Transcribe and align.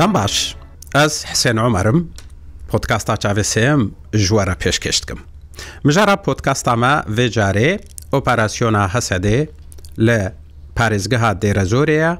دەم 0.00 0.12
باش 0.18 0.36
ئەس 0.96 1.14
حسێن 1.30 1.58
ئۆمەرم 1.62 1.98
پۆتکاستا 2.70 3.14
چاوێسم 3.22 3.80
ژوارە 4.24 4.54
پێشکەشتکم 4.62 5.20
مژارە 5.86 6.16
پۆتکاستامە 6.24 6.94
وێجارێ 7.16 7.70
ئۆپاراسیۆنا 8.12 8.84
هەسەدێ 8.94 9.38
لە 10.06 10.18
پارێزگەها 10.76 11.30
دێرە 11.42 11.64
زۆرەیە 11.72 12.12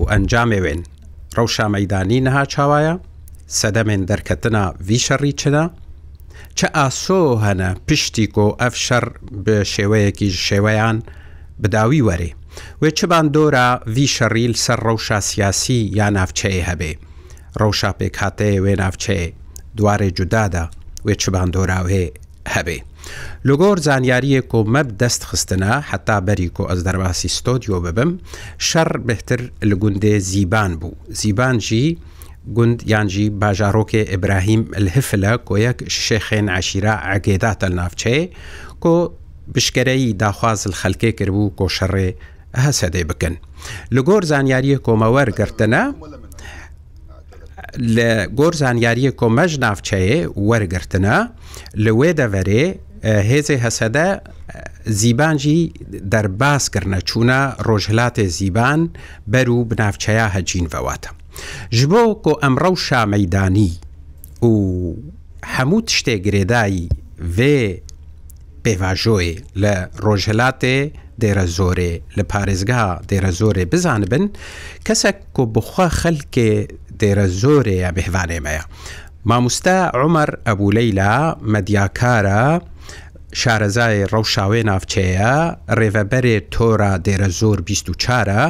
و 0.00 0.02
ئەنجامێ 0.10 0.58
وێن 0.64 0.80
ڕەوشە 1.36 1.66
مەدانی 1.74 2.20
نەها 2.26 2.44
چاوایە 2.52 2.94
سەدەمێن 3.58 4.02
دەرکەتنا 4.10 4.64
ویشەڕی 4.88 5.32
چدا 5.40 5.64
چە 6.58 6.66
ئاسۆ 6.78 7.20
هەنە 7.46 7.70
پشتی 7.88 8.26
کۆ 8.34 8.46
ئەف 8.60 8.74
شەر 8.86 9.04
بە 9.44 9.56
شێوەیەکی 9.74 10.30
شێوەیان 10.48 10.96
بداوی 11.62 12.04
وەرێ 12.08 12.30
وێ 12.82 12.90
چبان 12.98 13.26
دۆرە 13.34 13.66
ویشەڕیل 13.96 14.54
سەر 14.64 14.78
ڕەوشە 14.86 15.18
سیاسی 15.30 15.80
یا 15.98 16.06
ناوچەیە 16.16 16.66
هەبێ 16.72 16.92
ڕەوشاپێک 17.62 18.14
هاتەیە 18.22 18.62
وێ 18.64 18.74
ناوچێ 18.82 19.20
دوارێ 19.78 20.08
جودادا 20.16 20.64
وێ 21.06 21.14
چبان 21.22 21.48
دۆراوێ 21.54 22.04
هەبێ. 22.54 22.78
لۆگۆر 23.48 23.76
زانیاریەک 23.86 24.48
و 24.56 24.60
مەب 24.74 24.88
دەست 25.02 25.22
خستنە 25.30 25.72
حتا 25.90 26.16
بەریک 26.28 26.54
و 26.60 26.62
ئەس 26.70 26.80
دەرواسی 26.86 27.28
ستۆدیۆ 27.38 27.76
ببم 27.84 28.10
شەڕ 28.68 28.90
بهتر 29.08 29.40
لە 29.68 29.74
گوندێ 29.82 30.14
زیبان 30.30 30.72
بوو 30.80 30.92
زیبانجی 31.20 31.86
گوند 32.56 32.78
یانجی 32.92 33.26
باژارۆکێ 33.40 34.02
ئبراهیم 34.14 34.62
الهفلە 34.80 35.32
کۆیەک 35.48 35.78
شێخێن 36.06 36.46
عشیرا 36.58 36.94
ئاگێداتە 37.08 37.68
ناوچێ 37.78 38.16
کۆ 38.84 38.94
بشکەرەی 39.54 40.04
داخوازل 40.22 40.72
خەلکێ 40.80 41.10
کردبوو 41.18 41.54
کۆشەڕێ 41.58 42.08
هەسەدەی 42.64 43.04
بکەن 43.10 43.34
لەگۆر 43.96 44.22
زانیاریە 44.30 44.78
کۆمەوەرگرتنە 44.86 45.82
لە 47.96 48.10
گۆرزانیاریە 48.38 49.10
کۆمەژ 49.20 49.52
ناوچەیە 49.64 50.18
وەرگرتنە 50.48 51.16
لەوێ 51.84 52.10
دەوەرێ 52.18 52.64
هێزێ 53.30 53.56
هەسەدە 53.64 54.08
زیبانجی 55.00 55.60
دەرباسکردە 56.12 56.98
چوونە 57.08 57.40
ڕۆژهلاتێ 57.68 58.26
زیبان 58.38 58.80
بەر 59.32 59.48
و 59.56 59.58
بناوچەیە 59.70 60.26
هەجینەوەتە. 60.34 61.10
ji 61.76 61.84
بۆ 61.90 62.02
کۆ 62.24 62.32
ئەمڕە 62.42 62.70
و 62.72 62.76
شامەدانی 62.86 63.72
و 64.50 64.52
هەموو 65.54 65.86
شتێک 65.98 66.20
گرێدایی 66.26 66.84
vێ 67.36 67.58
پێواژۆی 68.64 69.30
لە 69.62 69.74
ڕۆژهلاتێ 70.04 70.78
دێرە 71.22 71.46
زۆرێ 71.58 71.92
لە 72.16 72.22
پارێزگا 72.32 72.84
دێرە 73.08 73.30
زۆرێ 73.40 73.64
بزانبن 73.72 74.24
کەسێک 74.86 75.16
کۆ 75.34 75.42
بخوا 75.54 75.88
خەلکێ 76.00 76.52
دێرە 77.00 77.26
زۆرەیە 77.40 77.90
بهێوانێمەیە. 77.96 78.62
مامۆستا 79.28 79.78
عمەر 80.00 80.30
ئەبوو 80.46 80.74
لەیلا 80.78 81.12
مەدیاکارە، 81.52 82.44
شارەزای 83.40 83.98
ڕەوشاوێ 84.12 84.60
ناوچەیە 84.68 85.34
ڕێڤەبەرێ 85.78 86.36
تۆرا 86.54 86.92
دێرە 87.06 87.28
زۆر 87.40 87.58
24ە 87.68 88.44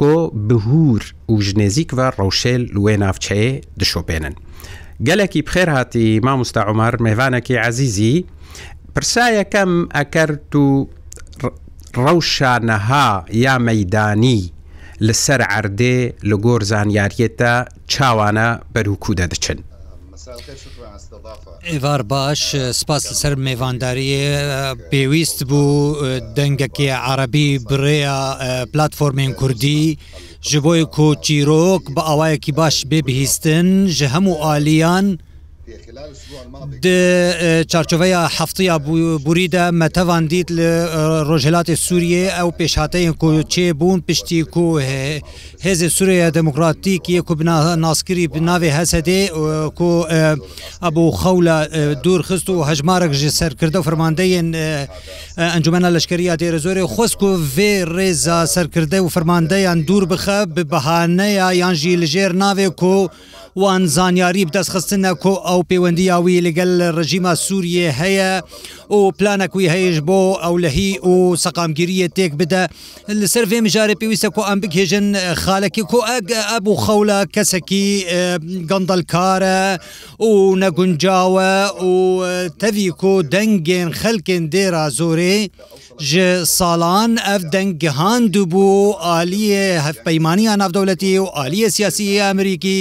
کۆ 0.00 0.14
بهور 0.48 1.02
و 1.32 1.34
ژنێزیکە 1.46 2.06
ڕەوشێل 2.18 2.62
لێ 2.76 2.94
ناوچەیە 3.02 3.60
دشۆپێنن. 3.80 4.34
گەلێکی 5.06 5.40
بخێر 5.46 5.68
هاتی 5.76 6.08
مامۆستا 6.26 6.62
عمەر 6.70 6.94
مێوانێکی 7.04 7.56
عزیزی 7.66 8.16
پرسایەکەم 8.94 9.72
ئەکرد 9.98 10.52
و 10.62 10.66
ڕەوشانەها 12.04 13.06
یا 13.44 13.54
مەدانی 13.68 14.42
لەسەر 15.08 15.40
عردێ 15.56 15.96
لە 16.28 16.36
گۆر 16.44 16.60
زانیاریەتە 16.70 17.52
چاوانە 17.92 18.46
بەروکو 18.74 19.12
دەدەچن. 19.20 19.58
ئێوار 21.70 22.02
باش 22.12 22.42
سپاس 22.80 23.04
سەر 23.20 23.34
میێوانداریە 23.46 24.36
پێویست 24.90 25.38
بوو 25.48 25.74
دەنگەکی 26.36 26.88
عربی 27.08 27.48
بڕێە 27.68 28.16
پلتفۆرمێن 28.72 29.32
کوردی 29.40 29.84
ji 30.48 30.56
بۆی 30.64 30.82
کۆچیرۆک 30.96 31.82
بە 31.94 32.02
ئاوایەکی 32.08 32.52
باش 32.60 32.76
بێبیستن 32.90 33.68
ji 33.96 34.02
هەموو 34.14 34.40
ئالیان، 34.44 35.06
چارچۆڤەیە 37.72 38.20
هەفتەیە 38.38 38.74
بوریدا 39.26 39.64
مەتەوان 39.82 40.24
دیت 40.30 40.48
لە 40.58 40.70
ڕۆژهلاتی 41.28 41.74
سووریێ 41.86 42.24
ئەو 42.38 42.50
پێشهاتەی 42.58 43.12
کۆچێ 43.22 43.66
بوون 43.78 44.00
پشتی 44.08 44.40
کو 44.54 44.66
هێزی 45.66 45.88
سووریا 45.96 46.28
دموکراتیکیە 46.38 47.20
کو 47.26 47.34
ناسکری 47.86 48.26
ناوێ 48.48 48.70
هەسەدێ 48.78 49.20
کۆ 49.78 49.92
ئەبوو 50.84 51.10
خەولە 51.22 51.56
دوور 52.04 52.22
خست 52.28 52.48
و 52.50 52.64
هەژمارەك 52.68 53.12
ژ 53.20 53.22
سەرکردە 53.38 53.80
فەرماندەیەن 53.86 54.46
ئەنجومە 55.52 55.80
لەشکیا 55.94 56.34
دێرە 56.40 56.58
زۆری 56.64 56.84
خۆست 56.94 57.20
و 57.22 57.30
vê 57.56 57.72
rêza 57.96 58.38
serkirdde 58.54 58.98
û 59.06 59.06
firmandeyان 59.14 59.78
دوور 59.88 60.04
bixe 60.12 60.38
bi 60.56 60.62
behanaya 60.72 61.50
yan 61.62 61.74
jî 61.80 61.94
li 62.00 62.08
jêr 62.14 62.32
navê 62.44 62.68
ku 62.80 62.96
وان 63.56 63.86
زانیاری 63.86 64.44
بدەستخستنە 64.46 65.10
کۆ 65.22 65.32
ئەو 65.46 65.60
پەیوەندیاوی 65.70 66.40
لەگەل 66.46 66.72
ڕژیما 66.98 67.34
سووریە 67.46 67.90
هەیە 68.00 68.32
و 68.94 68.98
پلانەکوی 69.18 69.70
هەیەش 69.74 69.98
بۆ 70.08 70.20
ئەو 70.44 70.54
لەهی 70.64 70.90
و 71.08 71.12
سەقامگیریە 71.44 72.08
تێک 72.16 72.32
بدە 72.40 72.62
لەسەر 73.20 73.44
فێ 73.50 73.58
مژارە 73.66 73.94
پێویستە 74.00 74.28
کۆ 74.34 74.42
ئەم 74.48 74.58
بکێژن 74.62 75.06
خالەکی 75.42 75.84
کۆ 75.90 75.98
ئەگ 76.10 76.26
ئەبوو 76.50 76.80
خەولە 76.84 77.18
کەسێکی 77.34 77.86
گەندەلکارە 78.70 79.62
و 80.26 80.30
نەگونجاوە 80.62 81.54
و 81.88 82.20
تەوی 82.60 82.90
کۆ 83.00 83.12
دەنگێن 83.34 83.88
خەلکن 84.00 84.42
دێرا 84.54 84.84
زۆرێ 84.98 85.36
ji 86.10 86.26
salan 86.56 87.12
ev 87.34 87.42
denggihan 87.54 88.22
dibû 88.34 88.66
aliyê 89.18 89.66
hevpeymaniya 89.86 90.54
navdewletî 90.62 91.12
û 91.22 91.24
aliyê 91.44 91.68
siyasiye 91.76 92.22
Amerîkî 92.32 92.80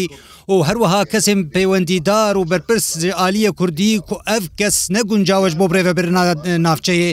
و 0.52 0.54
هەروەها 0.68 1.02
کەسم 1.12 1.40
پەیوەندیدار 1.56 2.36
و 2.38 2.46
بەرپرس 2.52 2.86
عالیە 3.24 3.52
کوردی 3.60 3.98
و 4.10 4.16
ئەف 4.30 4.44
کەس 4.60 4.76
نەگونجاوش 4.96 5.54
بۆ 5.60 5.66
برێڤە 5.72 5.94
برنا 5.98 6.24
ناوچەیە 6.66 7.12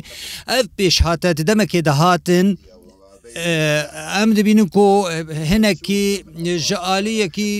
ئەف 0.51 0.67
پێش 0.79 0.97
هاتە 1.07 1.31
دەمەکێ 1.49 1.81
دەهاتن 1.89 2.47
ئەم 4.17 4.31
دەبین 4.37 4.61
و 4.63 4.67
هەنێکی 5.51 6.05
ژعالیەکی 6.69 7.53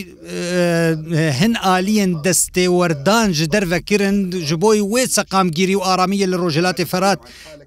هەن 1.41 1.55
عالیەن 1.69 2.13
دەستێوەردان 2.27 3.29
ji 3.39 3.45
dervekirin 3.55 4.19
ji 4.49 4.57
بۆی 4.63 4.81
wê 4.93 5.03
seqamgirî 5.17 5.77
و 5.77 5.85
ئارامیە 5.89 6.27
لە 6.33 6.37
ڕۆژلاتی 6.43 6.85
فەرات 6.93 7.21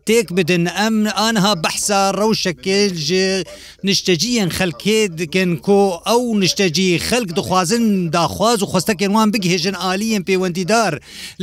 تێک 0.08 0.28
بدن 0.36 0.66
ئەم 0.78 0.96
ئاها 1.20 1.54
بەحسا 1.64 2.00
ڕەوشەکێ 2.20 2.82
نیشتەجییان 3.88 4.50
خەلکێ 4.58 5.00
دکەن 5.20 5.52
کۆ 5.66 5.82
ئەو 6.08 6.22
نیشتەجی 6.42 6.90
خەلک 7.08 7.30
دخوازن 7.40 7.86
داخواز 8.16 8.58
و 8.64 8.68
خستەکەن 8.72 9.12
وان 9.16 9.30
بگهێژن 9.34 9.76
عالیان 9.86 10.24
پەیوەندیدار 10.30 10.94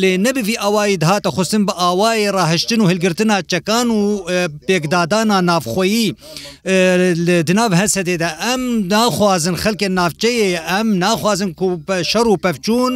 لێ 0.00 0.10
نەبوی 0.24 0.56
ئەوایی 0.62 0.98
هاتە 1.10 1.30
خستن 1.36 1.62
بە 1.68 1.72
ئاوای 1.82 2.30
ڕاهشتن 2.36 2.80
و 2.80 2.84
هلگرتنا 2.90 3.38
چەکان 3.52 3.88
و 3.96 4.00
پێکدادانە 4.68 5.36
نافخۆیی 5.50 6.06
دناو 7.48 7.70
هەسەدێدا 7.82 8.30
ئەم 8.44 8.62
ناخوازن 8.92 9.56
خەلکە 9.62 9.88
نافچەیە 9.98 10.60
ئەم 10.70 10.88
ناخوازن 11.04 11.50
کو 11.58 11.68
شەڕ 12.12 12.26
و 12.30 12.36
پەفچون 12.44 12.92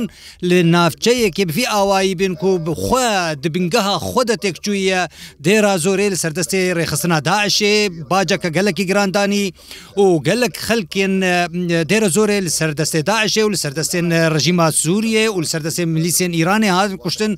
لە 0.48 0.58
نافچەیەکی 0.74 1.44
بفی 1.48 1.66
ئاوایی 1.66 2.14
بن 2.14 2.34
و 2.44 2.58
بخوا 2.58 3.34
دبنگەها 3.34 3.96
خۆدە 4.10 4.36
تێکچوویە 4.42 5.00
دێ 5.44 5.53
ژێرا 5.54 5.74
زۆرێ 5.84 6.06
لە 6.12 6.18
سەردەستی 6.22 6.60
ڕێخستنا 6.78 7.18
داعشێ 7.28 7.74
باجەکە 8.10 8.48
گەلکی 8.56 8.84
گراندانی 8.90 9.46
و 10.02 10.04
گەلک 10.26 10.54
خەلکێن 10.66 11.14
دێرە 11.90 12.08
زۆرێ 12.16 12.38
لە 12.46 12.50
سەردەستی 12.58 13.02
داعشێ 13.10 13.42
و 13.44 13.52
لە 13.54 13.58
سەردەستێن 13.64 14.06
ڕژیما 14.34 14.66
سووریێ 14.82 15.24
و 15.34 15.40
لە 15.44 15.48
سەردەستی 15.52 15.84
ملیسیێن 15.94 16.32
ایرانی 16.38 16.70
هاات 16.76 16.90
کوشتن 17.04 17.32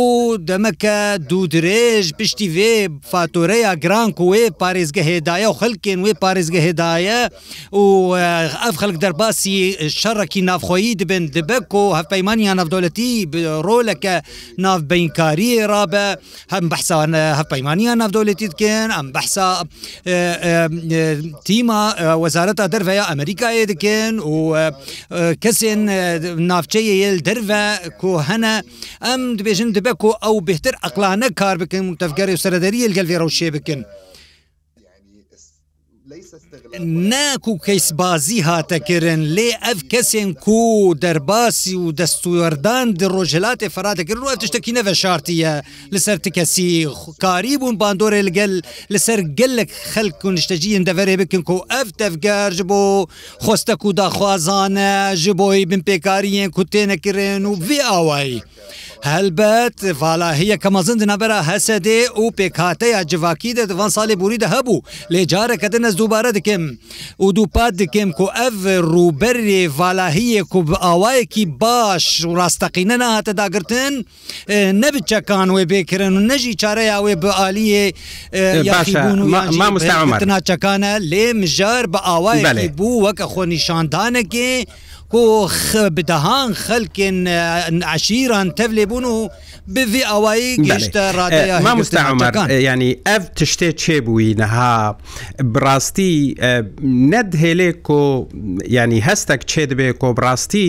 و 0.00 0.02
دەمەکە 0.48 0.96
دوو 1.28 1.46
درێژ 1.54 2.06
پشتی 2.18 2.48
وێ 2.56 2.72
فاتۆرەیە 3.12 3.72
گران 3.84 4.08
کوێ 4.18 4.42
پارێزگە 4.60 5.02
هێدایە 5.10 5.46
و 5.52 5.56
خەلکێن 5.60 5.98
وێ 6.04 6.12
پارێزگە 6.24 6.60
هێدایە 6.66 7.20
و 7.80 7.84
ئەف 8.64 8.76
خەلک 8.82 8.96
دەرباسی 9.04 9.58
شەڕەکی 10.00 10.40
نافخۆیی 10.50 10.94
دبن 11.00 11.24
دبک 11.34 11.68
و 11.80 11.84
هەفپەیمانیان 11.98 12.56
نەفدۆلەتی 12.60 13.10
ڕۆلەکە 13.66 14.14
ناف 14.64 14.80
بینکاری 14.90 15.50
رابە 15.72 16.06
هەم 16.52 16.64
بەحسانە 16.72 17.22
هەپ 17.40 17.51
پەیمانیا 17.52 17.92
ناودۆلێتی 18.02 18.48
دکەن 18.52 18.88
ئەم 18.96 19.06
بەحسا 19.16 19.48
تیمە 21.46 21.82
وەزارەتە 22.22 22.64
دەرڤەیە 22.72 23.04
ئەمریکایە 23.10 23.64
دکەن 23.72 24.12
و 24.32 24.36
کەسێن 25.42 25.80
ناوچەیەل 26.50 27.16
دەرە 27.28 27.64
کۆ 28.00 28.12
هەنە 28.28 28.54
ئەم 29.06 29.20
دبێژن 29.38 29.68
دبە 29.76 29.92
کۆ 30.02 30.10
ئەو 30.24 30.34
بهتر 30.48 30.74
ئەقلانە 30.84 31.28
کار 31.40 31.56
بکەن 31.62 31.84
تەفگەری 32.02 32.40
سەردەری 32.44 32.88
لگەلێ 32.90 33.14
ڕەوشێ 33.22 33.48
بکەن. 33.56 33.80
ناک 36.82 37.48
و 37.48 37.52
کەیسبازی 37.66 38.40
هاتەکردن 38.48 39.20
لێ 39.36 39.48
ئەف 39.64 39.80
کەسێن 39.92 40.30
کو 40.44 40.94
دەرباسی 41.04 41.74
و 41.84 41.88
دەستوەردان 42.00 42.86
د 43.00 43.02
ڕۆژهلاتی 43.14 43.72
فەراتەکردن 43.74 44.24
وە 44.26 44.34
تشتێکی 44.40 44.72
نەڤە 44.78 44.94
شارتیە 45.02 45.54
لەسەر 45.94 46.16
تکەسی 46.24 46.70
کاری 47.24 47.56
بوون 47.60 47.76
باندۆرێ 47.82 48.20
لەگەل 48.28 48.52
لەسەر 48.92 49.20
گەلک 49.38 49.70
خەلک 49.92 50.18
و 50.24 50.30
نیشتەجیین 50.36 50.82
دەڤێ 50.88 51.14
بکن 51.20 51.42
و 51.56 51.66
ئەف 51.72 51.88
دەفگەر 52.02 52.50
ji 52.58 52.64
بۆ 52.70 52.82
خۆستەک 53.44 53.80
و 53.86 53.92
داخوازانە 54.00 54.92
ji 55.22 55.32
بۆی 55.40 55.64
بن 55.70 55.82
پێکاریەن 55.88 56.50
کو 56.54 56.62
تێنەکردن 56.72 57.42
و 57.46 57.54
vê 57.66 57.78
ئاوایی. 57.90 58.40
هەلبەت 59.10 59.76
ڤالاهەیە 60.00 60.56
کە 60.62 60.70
مەزند 60.76 61.02
نەبەرە 61.12 61.38
هەسەدێ 61.50 62.00
و 62.22 62.30
پێکاتەیە 62.38 63.00
جوواکی 63.10 63.52
دە 63.58 63.64
دڤان 63.70 63.90
ساڵی 63.96 64.16
بوری 64.20 64.38
دە 64.42 64.46
هەبوو 64.54 64.82
لێ 65.12 65.22
جارەکە 65.32 65.68
دەنەست 65.74 65.96
دووبارە 66.00 66.30
دکەم 66.38 66.62
و 67.24 67.32
دووپات 67.36 67.72
دکەم 67.82 68.08
و 68.22 68.26
ئەڤ 68.36 68.52
ڕوبەرێ 68.94 69.62
ڤالاهەیە 69.78 70.42
و 70.54 70.58
ئاوایەکی 70.84 71.44
باش 71.62 72.04
و 72.26 72.34
ڕاستەقینە 72.38 72.96
نهاتە 73.02 73.32
داگرتن 73.40 73.92
نەبچەکان 74.82 75.48
وێ 75.54 75.62
بێکردن 75.72 76.12
و 76.16 76.20
نەژی 76.30 76.54
چارەیە 76.62 76.96
وێ 77.04 77.14
بەعالیێ 77.22 77.84
مامۆستاچەکانە 79.60 80.92
لێ 81.10 81.26
مژار 81.40 81.84
بە 81.92 82.00
ئاوای 82.08 82.68
بوو 82.78 83.02
وەکە 83.06 83.26
خۆنیشاندانەکێ 83.32 84.52
کو 85.12 85.48
بدەهان 85.96 86.52
خەلکن 86.64 87.26
عشیران 87.82 88.52
تەولێ 88.60 88.86
بوون 88.88 89.04
و 89.04 89.28
بڤ 89.76 89.90
ئەوایی 90.10 90.56
گەشتە 90.68 91.02
ڕادەیەمەستەکان 91.18 92.50
ینی 92.50 92.92
ئەف 93.06 93.22
تشتێ 93.36 93.70
چێبووی 93.82 94.34
نەها 94.40 94.96
بڕاستی 95.54 96.34
نەدهێلێ 97.12 97.70
کۆ 97.88 98.02
ینی 98.76 99.00
هەستێک 99.06 99.40
چێ 99.50 99.64
دەبێ 99.70 99.88
کۆبڕاستی 100.02 100.68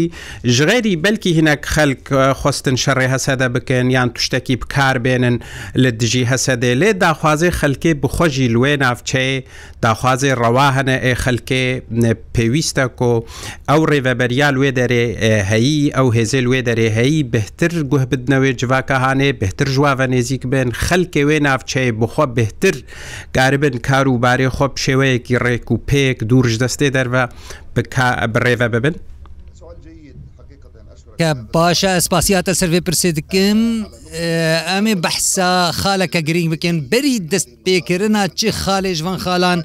ژغێری 0.55 0.93
بەلکی 1.03 1.31
هینەک 1.39 1.61
خەلک 1.75 2.01
خواستن 2.39 2.75
شەڕێ 2.83 3.07
هەسەدە 3.15 3.47
بکەن 3.55 3.87
یان 3.91 4.09
توشتێکی 4.15 4.55
بکار 4.61 4.97
بێنن 5.05 5.37
لە 5.83 5.89
دژی 5.99 6.27
هەسەدێ 6.31 6.71
لێ 6.81 6.89
داخوازێ 7.03 7.51
خەلکێ 7.59 7.91
بخۆژی 8.01 8.47
لێ 8.55 8.73
ناافچێ 8.83 9.43
داخوازێ 9.85 10.31
ڕەوا 10.41 10.69
هەنە 10.77 10.95
ئێ 11.05 11.13
خەلکێ 11.23 11.63
پێویستە 12.35 12.85
کۆ 12.99 13.13
ئەو 13.69 13.81
ڕێڤەبەری 13.91 14.32
ماتریال 14.33 14.57
وێ 14.61 14.71
دەرێ 14.79 15.05
هەیی 15.51 15.93
ئەو 15.95 16.07
هێزل 16.17 16.45
وێ 16.51 16.59
دەرێ 16.67 16.87
هەیی 16.97 17.19
بهتر 17.33 17.71
گوه 17.91 18.03
بدنەوێ 18.11 18.51
جواکە 18.61 18.97
هاانێ 19.03 19.29
بهتر 19.41 19.67
ژواە 19.75 19.93
نێزیک 20.13 20.43
بن 20.51 20.67
خەلکێ 20.85 21.21
وێ 21.27 21.37
ناوچەی 21.47 21.89
بخۆ 21.99 22.25
بهتر 22.39 22.75
گاربن 23.37 23.75
کار 23.87 24.05
و 24.07 24.17
بارێ 24.23 24.49
خۆ 24.55 24.67
شێوەیەکی 24.85 25.35
ڕێک 25.43 25.67
و 25.73 25.77
پێک 25.89 26.17
دوورش 26.29 26.53
دەستێ 26.63 26.87
دەرە 26.95 27.23
بڕێوە 28.33 28.67
ببن؟ 28.73 28.95
کە 31.23 31.31
باشە 31.55 31.89
ئەسپاسیاتە 31.97 32.53
سەروێ 32.61 32.79
پرسێ 32.87 33.09
دکم 33.17 33.59
ئەمێ 34.71 34.93
بەحسا 35.03 35.53
خالەکە 35.81 36.19
گرنگ 36.27 36.49
بکەن 36.53 36.75
بەری 36.91 37.17
دەست 37.31 37.49
پێکردنا 37.65 38.23
چی 38.39 38.49
خالێژوان 38.61 39.17
خاان 39.23 39.59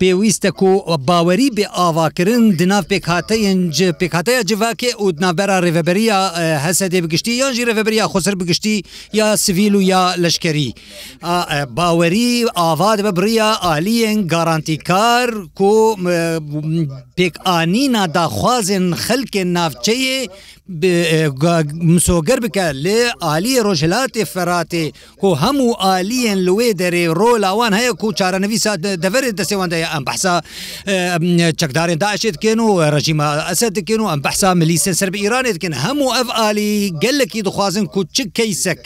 پێویستە 0.00 0.50
و 0.90 0.94
باوەری 1.08 1.48
بێ 1.56 1.66
ئاواکردن 1.78 2.42
دناو 2.58 2.82
پێکاتەیەنج 2.92 3.74
پێکاتەیە 4.00 4.42
جیواکێ 4.48 4.90
و 5.04 5.06
دنابەرا 5.16 5.56
ڕێڤەبەریە 5.64 6.18
هەسە 6.64 6.86
دێ 6.92 6.98
بگشتی 7.04 7.32
یانژی 7.42 7.64
ڕێڤەبەریە 7.68 8.04
خۆسەر 8.12 8.34
بگشتی 8.40 8.76
یا 9.20 9.28
سیڤیل 9.44 9.74
و 9.78 9.82
یا 9.92 10.04
لەشکری 10.22 10.70
باوەری 11.78 12.32
ئاوا 12.58 12.90
دەبە 12.98 13.12
بڕە 13.18 13.38
عالیەن 13.66 14.18
گارانتیکار 14.32 15.28
کو 15.58 15.72
پێکانینا 17.16 18.02
داخوازن 18.16 18.86
خەلکێن 19.06 19.48
ناوچەیە 19.56 20.18
مسۆگەر 20.80 22.38
بکە 22.44 22.66
لێ 22.84 23.00
عالی 23.22 23.56
ڕۆژهلاتێ 23.66 24.24
فەراتێ 24.32 24.84
کۆ 25.20 25.28
هەموو 25.42 25.70
عالیەن 25.86 26.38
لێ 26.48 26.68
دەرێ 26.80 27.04
ڕۆ 27.18 27.32
لاوان 27.44 27.72
هەیە 27.78 27.90
و 28.04 28.12
چارەنەویسا 28.18 28.72
دەبێت 29.04 29.34
دەسێوەندەیە 29.40 29.88
ئەم 29.92 30.02
بەسا 30.08 30.36
چەکدارێن 31.60 31.98
داعشێتکەن 32.02 32.58
و 32.60 32.66
ڕژیمە 32.94 33.26
ئەسەدکەن 33.48 34.00
و 34.00 34.06
ئەم 34.12 34.20
بەسا 34.26 34.50
ملیسن 34.60 34.94
سەر 35.00 35.08
ئیرانێتکەن 35.22 35.74
هەموو 35.84 36.14
ئەف 36.16 36.28
عالی 36.40 36.74
گەلەکی 37.02 37.40
دخوازن 37.48 37.84
کوچک 37.94 38.28
کەیسەک 38.38 38.80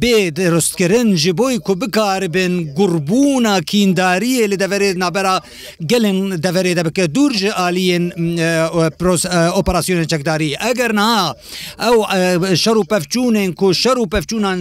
بێ 0.00 0.16
دەڕستکردن 0.36 1.08
ji 1.22 1.30
بۆی 1.40 1.56
کو 1.66 1.72
بکاربن 1.80 2.54
گوربوونا 2.78 3.54
کینداریە 3.70 4.44
لە 4.52 4.56
دەبێت 4.62 4.94
نابەرا 5.02 5.36
گەلن 5.90 6.18
دەبێت 6.44 6.66
دەبکە 6.78 7.04
دوور 7.16 7.32
ji 7.40 7.46
عالیین 7.62 8.04
ئۆپراسسیۆنە 9.58 10.06
چەکداری 10.12 10.50
ئەگەر 10.64 10.92
نا 10.98 11.05
ها 11.06 11.36
ئەو 11.80 12.54
شەر 12.56 12.76
و 12.78 12.84
پەفچونێن 12.92 13.54
کو 13.54 13.72
شەر 13.72 13.98
و 13.98 14.06
پەفچونان 14.06 14.58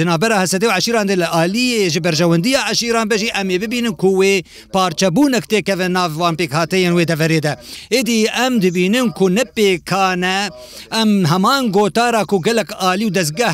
دنابەر 0.00 0.32
هەسەدە 0.44 0.64
و 0.64 0.70
عشیران 0.70 1.14
لە 1.14 1.26
عالیە 1.26 1.90
ji 1.94 2.00
بەرژەوەندی 2.06 2.56
عشیران 2.70 3.08
بەژی 3.08 3.30
ئەمێ 3.36 3.56
ببینن 3.64 3.90
کو 3.92 4.08
وێ 4.22 4.42
پارچەبوو 4.74 5.28
نەکتێکەوە 5.36 5.86
ناوان 5.96 6.34
پێک 6.36 6.50
هااتەیەن 6.58 6.92
وێ 6.96 7.04
دەفەرێدە 7.10 7.52
ئیدی 7.92 8.26
ئەم 8.36 8.54
دبینن 8.64 9.10
کو 9.18 9.28
نەپێکانە 9.36 10.36
ئەم 10.94 11.10
هەمان 11.32 11.62
گۆتارا 11.76 12.22
و 12.34 12.38
گەلک 12.46 12.70
عالی 12.80 13.04
و 13.06 13.14
دەستگە 13.18 13.48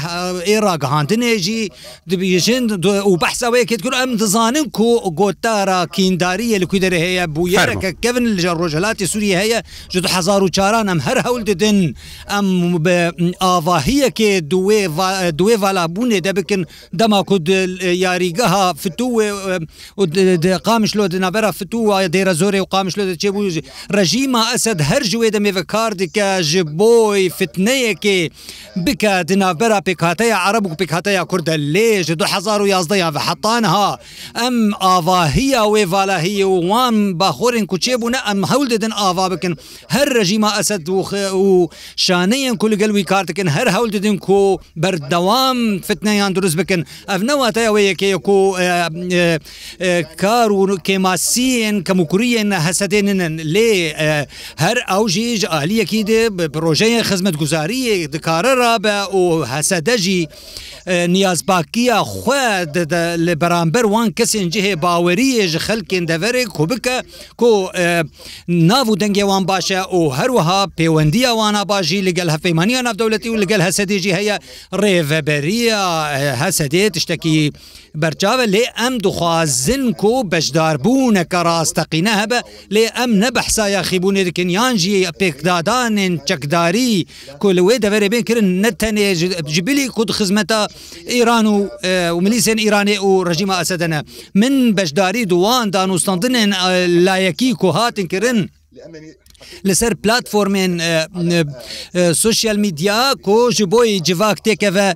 ئێراگەهاندنێژی 0.51 1.63
دبیژن 2.11 2.65
و 3.13 3.17
بەحسەوەیەکێت 3.23 3.81
کرد 3.85 3.95
ئەم 4.03 4.11
دزانن 4.21 4.67
کو 4.77 4.89
گۆتارا 5.21 5.81
کینداریە 5.97 6.59
لەکوی 6.63 6.81
دەرە 6.85 6.99
هەیە 7.07 7.25
بوویەکە 7.35 7.91
کەون 8.05 8.25
لەژە 8.37 8.53
ڕۆژهلاتی 8.61 9.05
سووری 9.13 9.37
هەیە 9.41 9.59
1940 9.95 10.89
ئەم 10.89 11.01
هەر 11.07 11.19
هەول 11.27 11.43
ددن 11.51 11.79
ئەم 12.31 12.49
ئاواهەیەکێ 13.41 14.31
دوێ 15.39 15.57
ڤالابوونێ 15.63 16.19
دەبکن 16.27 16.63
دەما 17.01 17.21
کود 17.29 17.49
یاریگەها 18.07 18.67
فتوێ 18.83 19.31
قامشلۆ 20.67 21.05
دنابەرە 21.15 21.51
فتووە 21.59 21.97
دێرە 22.15 22.35
زۆرێ 22.43 22.61
و 22.63 22.67
قامشلۆ 22.75 23.03
دەچێ 23.13 23.29
بوو 23.35 23.51
ڕژیما 23.97 24.43
ئەسد 24.53 24.79
هەر 24.91 25.03
جوێ 25.13 25.29
دەمێوە 25.37 25.63
کار 25.73 25.91
دیکە 26.01 26.31
ji 26.51 26.61
بۆی 26.79 27.25
فتنەیەکێ 27.39 28.19
بکە 28.85 29.13
دنابەرە 29.31 29.79
پێکاتەیە 29.87 30.37
عرب 30.47 30.65
و 30.67 30.77
پێکاتەیە 30.81 31.23
کووردە 31.31 31.55
لێژ 31.75 32.07
2011 32.11 32.99
یا 33.03 33.11
حتانها 33.29 33.91
ئەم 34.39 34.57
ئاواهە 34.83 35.63
وێ 35.73 35.83
ڤالهی 35.97 36.45
وان 36.45 36.97
باخۆرن 37.19 37.65
کوچێ 37.71 37.95
بوونە 38.01 38.21
ئەم 38.29 38.41
هەول 38.51 38.67
دەدن 38.73 38.93
ئاوا 39.01 39.29
بکن 39.33 39.55
هەر 39.95 40.07
ڕژیما 40.21 40.51
ئەسد 40.59 40.89
و 40.89 41.69
شانەیەن 41.97 42.57
کو 42.59 42.69
لەگەلوی 42.71 43.03
کارتکن 43.09 43.49
هەر 43.49 43.67
هەول 43.71 43.91
ددن 43.95 44.17
کو 44.19 44.59
بەردەوام 44.81 45.81
فتنیان 45.87 46.33
دروست 46.35 46.57
بکن 46.57 46.83
ئەف 47.09 47.21
نەواتە 47.23 47.61
ئەوە 47.69 47.81
یەکەیە 47.81 48.19
کو 48.23 48.57
کار 50.21 50.53
و 50.53 50.77
کێماسیەن 50.87 51.83
کەمکوریەن 51.89 52.51
هەسەدێنن 52.67 53.41
لێ 53.41 53.73
هەر 54.59 54.77
ئەو 54.89 55.09
ژیژ 55.09 55.45
عالیەکی 55.45 56.03
د 56.05 56.13
پرۆژەیە 56.55 57.03
خزمەت 57.03 57.37
گوزاریە 57.43 58.09
دکارە 58.15 58.53
رابە 58.63 58.99
و 59.15 59.45
هەسەدەژی 59.53 60.23
نیازباکیە 61.15 61.99
خوێ 62.13 62.47
لە 63.27 63.35
بەرامبەر 63.43 63.85
وان 63.87 64.09
کەسێن 64.19 64.47
جهێ 64.55 64.75
باوەریە 64.85 65.45
ژ 65.53 65.57
خەلکێن 65.67 66.05
دەڤێ 66.11 66.45
کو 66.57 66.67
بکە 66.71 66.97
کو 67.37 67.69
ناو 68.49 68.97
دەنگێوان 69.03 69.43
باشە 69.51 69.81
و 69.95 70.01
هەروەها 70.19 70.61
پەیوەندی 70.79 71.27
ئەوانە 71.29 71.63
باش 71.71 71.76
ڕێباژی 71.77 72.05
لەگەل 72.09 72.29
هەفەیمانیا 72.35 72.81
نافدەولەتی 72.87 73.29
و 73.33 73.37
لەگەل 73.43 73.61
هەسەدێژی 73.67 74.13
هەیە 74.19 74.37
ڕێڤەبەریە 74.81 75.81
هەسەدێت 76.43 76.95
شتێکی 77.05 77.41
بەرچاوە 78.03 78.47
لێ 78.55 78.65
ئەم 78.81 78.95
دخوازن 79.05 79.83
و 80.03 80.25
بەشداربوونەکە 80.33 81.41
ڕاستەقینە 81.49 82.13
هەبە 82.21 82.39
لێ 82.75 82.85
ئەم 82.97 83.11
نەبەحسایە 83.23 83.81
خیبوونێکن 83.89 84.49
یانژی 84.59 84.99
پێکدادانێن 85.21 86.15
چەکداری 86.29 86.93
کو 87.41 87.47
لەوێ 87.59 87.77
دەبەرێ 87.85 88.09
بێکردن 88.13 88.49
نەتەنێ 88.65 89.09
جبلی 89.55 89.87
خود 89.95 90.09
خزمەتە 90.17 90.61
ئیران 91.13 91.47
و 91.47 91.57
وملیسێن 92.19 92.59
ئیرانێ 92.65 92.97
و 93.07 93.25
ڕژیمە 93.29 93.55
ئەسەدەنە 93.61 94.01
من 94.41 94.55
بەشداری 94.79 95.25
دوان 95.33 95.67
دانوستاندنێن 95.77 96.51
لایەکی 97.07 97.51
کوهاتنکردن. 97.61 98.39
لەسەر 99.69 99.93
پلتفۆمێن 100.05 100.73
سوسیال 102.25 102.57
میدیا 102.65 103.01
کۆ 103.27 103.39
ji 103.57 103.65
بۆی 103.73 104.01
civak 104.07 104.39
têkeve 104.47 104.91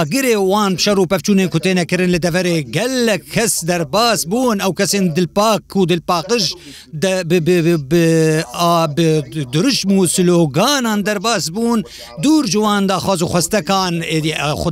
agirê 0.00 0.34
wan 0.52 0.72
şer 0.84 0.96
û 1.02 1.04
pevçûnên 1.12 1.50
ku 1.50 1.58
tênekirin 1.58 2.12
li 2.12 2.16
deverê 2.16 2.58
gelek 2.60 3.32
kes 3.32 3.66
derbas 3.68 4.26
bûn 4.26 4.58
ew 4.58 4.72
kesên 4.82 5.16
dilpak 5.16 5.62
û 5.78 5.88
dilpaqij 5.88 6.44
dirişm 9.54 9.90
û 9.98 10.08
siloganan 10.08 11.06
derbas 11.06 11.44
bûn 11.54 11.80
dûr 12.24 12.44
ciwan 12.52 12.88
daxwaz 12.88 13.20
û 13.22 13.26
xwestekan 13.34 13.94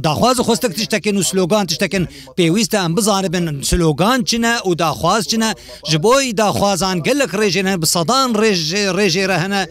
daxwaz 0.06 0.36
û 0.42 0.42
xwestek 0.48 0.72
tiştekin 0.76 1.16
û 1.20 1.24
slogan 1.30 1.66
tiştekin 1.66 2.04
pêwîst 2.38 2.74
em 2.84 2.96
bizanibin 2.96 3.46
slogan 3.62 4.18
çine 4.28 4.54
û 4.68 4.78
daxwaz 4.78 5.22
çine 5.30 5.50
ji 5.90 6.02
boî 6.02 6.36
daxwazan 6.38 6.96
gelek 7.08 7.30
rêjên 7.40 7.82
bi 7.82 7.86
sedan 7.96 8.30
rê 8.34 8.45
ڕێژ 8.46 8.62
ڕێژێرە 8.98 9.36
هەنە 9.44 9.62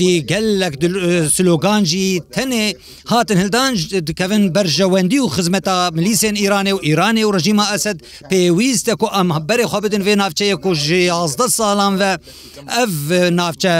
دی 0.00 0.12
گەلک 0.30 0.74
سلوگانجی 1.36 2.08
تەنێ 2.34 2.66
هاتن 3.12 3.38
هەلدان 3.42 3.72
دکەون 4.08 4.42
بەرژەوەندی 4.54 5.20
و 5.22 5.30
خزمەتە 5.34 5.74
ملیسێن 5.96 6.34
ایرانێ 6.42 6.72
و 6.74 6.78
ایرانێ 6.88 7.22
و 7.26 7.32
ڕژیمە 7.36 7.64
ئەسد 7.72 7.98
پێویستە 8.30 8.92
و 9.02 9.06
ئەم 9.16 9.28
هەبەرێ 9.36 9.64
خۆ 9.70 9.78
بدن 9.84 10.02
وێ 10.06 10.14
ناوچەیە 10.20 10.56
و 10.68 10.74
ژازدە 10.86 11.46
ساڵان 11.58 11.94
و 12.00 12.04
ئەف 12.76 12.92
ناوچە 13.38 13.74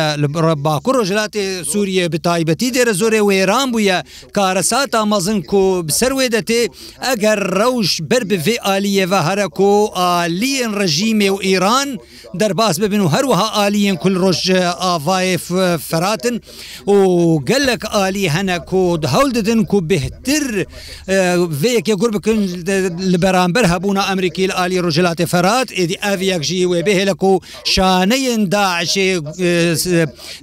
باکوڕ 0.65 0.97
ژلاتی 1.09 1.45
سووریە 1.71 2.05
بتایبەتی 2.15 2.69
دێرە 2.75 2.93
زۆرێ 3.01 3.21
وێران 3.29 3.69
بووە 3.73 3.99
کارەسات 4.37 4.91
ئامەزن 4.99 5.39
و 5.55 5.61
بسەر 5.89 6.13
وێ 6.19 6.27
دەتێ 6.37 6.61
ئەگەر 7.07 7.39
ڕەوش 7.59 7.91
بەر 8.11 8.23
بڤێ 8.31 8.57
عالیەوە 8.69 9.21
هەرە 9.29 9.47
و 9.61 9.93
عالیین 10.03 10.73
ڕژیمێ 10.81 11.31
و 11.35 11.39
ئیران 11.47 11.89
دەرباس 12.41 12.77
ببن 12.83 13.01
و 13.05 13.09
هەروەها 13.15 13.49
عالیین 13.63 13.97
کول 14.03 14.12
هەموو 14.13 14.21
ڕۆژ 14.21 14.53
ئاڤایە 14.81 15.79
فراتن 15.81 16.39
و 16.89 17.39
گەلک 17.39 17.85
عالی 17.87 18.27
هەنە 18.31 18.59
کۆ 18.69 19.07
هەڵ 19.07 19.31
ددن 19.35 19.59
و 19.73 19.81
بهتر 19.81 20.67
vêyekê 21.63 21.95
gur 22.01 22.13
bikin 22.13 22.39
li 23.13 23.19
beramber 23.23 23.65
hebûna 23.67 24.03
Emerîkî 24.13 24.49
li 24.49 24.53
alî 24.53 24.79
Rojilatê 24.83 25.27
Ferat 25.27 25.73
êdî 25.73 25.95
ev 26.13 26.21
yek 26.21 26.43
jî 26.43 26.65
wê 26.65 26.83
bêhêle 26.87 27.17
ku 27.17 27.41
şaneyên 27.65 28.51
daişê 28.51 29.09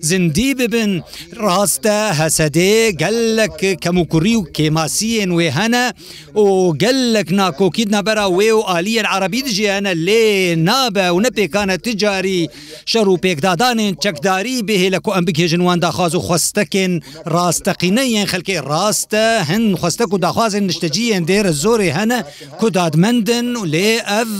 zindî 0.01 0.57
bibin 0.59 1.01
rast 1.35 1.85
e 1.85 1.99
hesedê 2.19 2.89
gelek 2.89 3.51
kemûkurî 3.83 4.35
û 4.39 4.51
kêmasiyên 4.53 5.29
wê 5.39 5.51
hene 5.51 5.93
û 6.35 6.77
gelek 6.77 7.31
nakokîd 7.31 7.89
nebera 7.93 8.23
wê 8.37 8.51
û 8.51 8.61
aliyên 8.79 9.07
Arabî 9.07 9.45
dijî 9.45 9.71
hene 9.71 9.91
lê 10.07 10.27
nabe 10.65 11.07
û 11.15 11.17
nepêkane 11.25 11.77
ticarî 11.81 12.47
şer 12.85 13.05
û 13.13 13.15
pêkda 13.25 13.58
ئەدانێن 13.59 13.95
چەکداری 14.03 14.63
بهێ 14.67 14.89
لە 14.95 14.99
کو 15.05 15.09
ئەم 15.15 15.25
بکێژنوان 15.27 15.77
داخواز 15.83 16.13
و 16.15 16.21
خستەکێن 16.27 16.91
ڕاستەقینەیەن 17.35 18.25
خەلکی 18.31 18.55
ڕاستە 18.71 19.27
هەن 19.49 19.65
خستەک 19.81 20.09
و 20.13 20.17
داخوازن 20.25 20.63
نیشتەجییان 20.69 21.23
دێرە 21.29 21.51
زۆری 21.63 21.91
هەنە 21.97 22.19
کو 22.59 22.67
دادمەندن 22.77 23.47
و 23.55 23.63
لێ 23.73 23.91
ئەف 24.11 24.31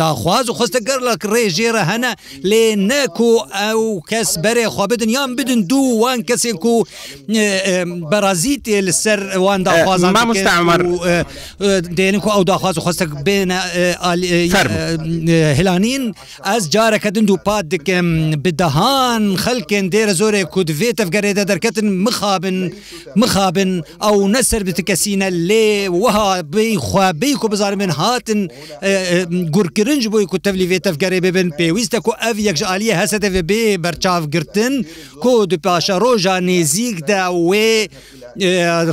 داخواز 0.00 0.44
و 0.50 0.54
خستە 0.58 0.80
گەر 0.88 1.00
لە 1.08 1.14
ڕێژێرە 1.32 1.82
هەنە 1.90 2.10
لێ 2.50 2.66
نەک 2.90 3.20
و 3.20 3.32
ئەو 3.60 3.84
کەس 4.10 4.30
بەرێ 4.42 4.66
خوا 4.74 4.86
بدن 4.92 5.08
یان 5.16 5.30
بدن 5.38 5.60
دوو 5.70 6.00
وان 6.02 6.20
کەسێک 6.28 6.64
و 6.72 6.76
بەرازیت 8.10 8.64
لەسەر 8.86 9.20
وان 9.44 9.60
داخوازان 9.66 10.12
مامستعمر 10.18 10.80
دێنن 11.98 12.22
و 12.26 12.28
ئەو 12.36 12.42
داخواز 12.50 12.74
و 12.78 12.80
خستەک 12.86 13.10
بێنە 13.26 13.58
هلانین 15.58 16.02
ئەس 16.48 16.64
جارەکە 16.74 17.10
دن 17.16 17.26
و 17.28 17.36
پات 17.46 17.64
دکەم 17.74 18.06
بد 18.44 18.57
دەهان 18.60 19.24
خەلکێن 19.44 19.86
دێرە 19.92 20.14
زۆرێ 20.20 20.42
کو 20.52 20.60
دەوێتە 20.70 21.04
گەرێدە 21.14 21.44
دەرکەتن 21.50 21.88
مخابن 22.04 22.58
مخابن 23.22 23.70
ئەو 24.04 24.16
نەسەر 24.34 24.62
بتکەسینە 24.68 25.28
لێ 25.48 25.70
وها 26.02 26.32
بی 26.54 26.70
خوابی 26.86 27.34
کو 27.40 27.46
بزار 27.52 27.74
من 27.80 27.90
هاتن 27.98 28.40
گورکرنج 29.54 30.04
بۆی 30.12 30.26
کو 30.30 30.36
تەلی 30.46 30.66
وێتە 30.70 30.90
گەرێ 31.02 31.18
ببن 31.26 31.48
پێویستە 31.58 31.98
کو 32.04 32.10
ئەف 32.22 32.36
یەکژعالیە 32.48 32.94
هەسەدە 33.00 33.28
بێ 33.48 33.64
بەرچاوگرتن 33.84 34.74
کۆ 35.22 35.32
دوپاشە 35.50 35.94
ڕۆژان 36.04 36.42
نێزیکدا 36.48 37.22
وێ 37.48 37.74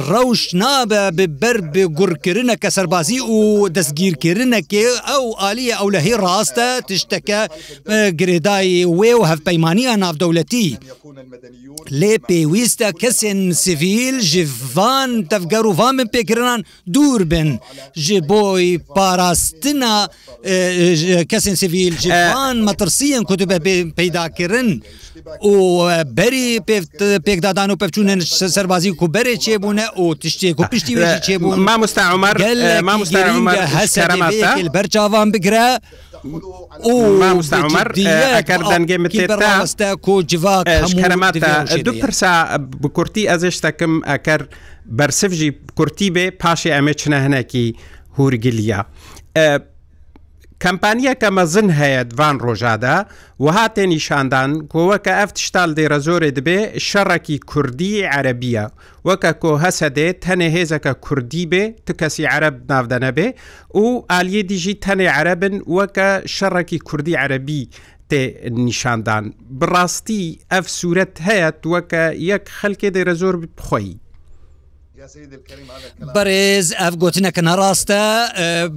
ڕەوش 0.09 0.41
نابە 0.59 1.01
ببەر 1.17 1.57
بگوڕکردە 1.73 2.55
کە 2.61 2.69
سەربازی 2.77 3.19
و 3.21 3.69
دەستگیرکردنەکێ 3.75 4.85
ئەو 5.09 5.25
عالیە 5.43 5.75
ئەو 5.79 5.89
لە 5.95 5.99
هی 6.05 6.15
ڕاستە 6.23 6.69
تشتەکە 6.87 7.41
گرێدای 8.19 8.85
وێ 8.99 9.11
و 9.15 9.23
هەفپەیمانیە 9.29 9.93
ناودەولەتی 10.03 10.71
لێ 11.99 12.13
پێویستە 12.29 12.87
کەسێن 13.01 13.39
سیڤیل 13.63 14.17
ژڤان 14.31 15.09
دەفگەر 15.31 15.65
ووان 15.67 15.95
من 15.95 16.07
پێکردان 16.15 16.61
دوور 16.93 17.23
بن 17.31 17.59
ji 18.05 18.13
بۆی 18.29 18.69
پاراستنا 18.95 19.95
کەسن 21.31 21.55
سیڤیل 21.61 21.95
جیان 22.03 22.57
مەترسیەن 22.67 23.23
کوتوبە 23.29 23.57
پەیداکردن 23.99 24.69
و 25.25 25.57
بەری 26.17 26.47
پێکدادان 27.27 27.69
و 27.71 27.75
پەچونە 27.81 28.13
سەربازی 28.55 28.93
کوبەر 28.99 29.24
عمەرێ 29.25 29.37
چێبوونە 29.45 29.87
ئەو 29.97 30.09
تشتێک 30.21 30.59
و 30.59 30.63
پشتی 30.71 30.95
چێبوو 31.25 31.55
مامۆستا 31.69 32.01
عمەر 32.13 32.35
مامۆستا 32.87 33.19
عمەر 33.35 33.59
هەسەرەمە 33.77 34.27
بەرچاوان 34.77 35.27
بگرە 35.33 35.67
ئەکەردەنگێمتێتاستە 38.37 39.89
کۆجیواکەرەماتە 40.07 41.53
دو 41.85 41.91
پرسا 42.01 42.33
بکورتی 42.81 43.23
ئەزشتەکەم 43.31 43.93
ئەکەر 44.11 44.41
بەرسفژی 44.99 45.49
کورتی 45.77 46.09
بێ 46.15 46.25
پاشی 46.41 46.71
ئەمە 46.75 46.93
چنە 47.01 47.17
هەنێکی 47.25 47.65
هورگلیە. 48.17 48.81
کەمپانیە 50.63 51.13
کە 51.21 51.29
مەزن 51.37 51.69
هەیە 51.79 52.01
دوان 52.11 52.35
ڕۆژادا 52.45 52.97
و 53.43 53.45
هاتێنی 53.57 53.99
شاندان 54.07 54.51
گۆوەکە 54.73 55.13
ئەف 55.19 55.31
شتال 55.45 55.69
دێرە 55.77 55.99
زۆرێ 56.07 56.29
دەبێ 56.37 56.59
شەڕەکی 56.87 57.37
کوردی 57.51 57.93
عەربیە 58.13 58.65
وەکە 59.07 59.31
کۆ 59.41 59.51
هەسە 59.63 59.87
دێ 59.97 60.07
تەنێ 60.23 60.49
هێزەکە 60.55 60.93
کوردی 61.05 61.45
بێ 61.51 61.63
تو 61.85 61.91
کەسی 61.99 62.25
عەرب 62.33 62.55
ناودەنە 62.71 63.11
بێ 63.17 63.27
و 63.81 63.85
ئالیە 64.11 64.43
دیژی 64.51 64.75
تەنێ 64.85 65.07
عەربن 65.17 65.55
وەکە 65.77 66.09
شەڕەکی 66.35 66.79
کوردی 66.87 67.15
عەربی 67.23 67.61
تێ 68.09 68.21
نیشاندان 68.65 69.23
بڕاستی 69.59 70.23
ئەف 70.53 70.65
سوورەت 70.77 71.13
هەیە 71.27 71.49
وەکە 71.73 72.03
یەک 72.31 72.43
خەلکێ 72.57 72.89
دێرە 72.95 73.13
زۆر 73.21 73.35
بخۆی 73.57 73.91
بەڕێز 76.15 76.67
ئەف 76.79 76.93
گوتنەکەە 77.01 77.53
ڕاستە 77.59 78.01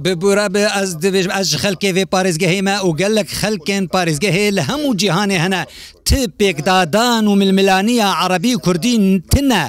ببوورە 0.03 0.45
بە 0.53 0.61
ئەس 0.75 0.89
دەبێژ 1.03 1.25
ئەش 1.35 1.49
خەلکێ 1.63 1.89
وێ 1.95 2.03
پارێزگە 2.13 2.47
هێمە 2.53 2.75
و 2.85 2.89
گەلک 2.99 3.29
خەلکێن 3.41 3.83
پارێزگە 3.93 4.29
هەیە 4.37 4.51
لە 4.57 4.63
هەموو 4.69 4.97
جیهانێ 5.01 5.37
هەنا 5.43 5.63
پێکدادان 6.13 7.23
و 7.27 7.35
ململانیە 7.35 8.09
عربی 8.21 8.53
کوردی 8.53 9.23
تنە 9.35 9.61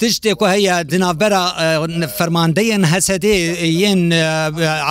تشتێک 0.00 0.42
و 0.42 0.46
هەیە 0.54 0.76
دنابەرە 0.92 1.42
فەرماندەیەن 2.18 2.84
هەسەدێ 2.92 3.36
یەن 3.84 4.02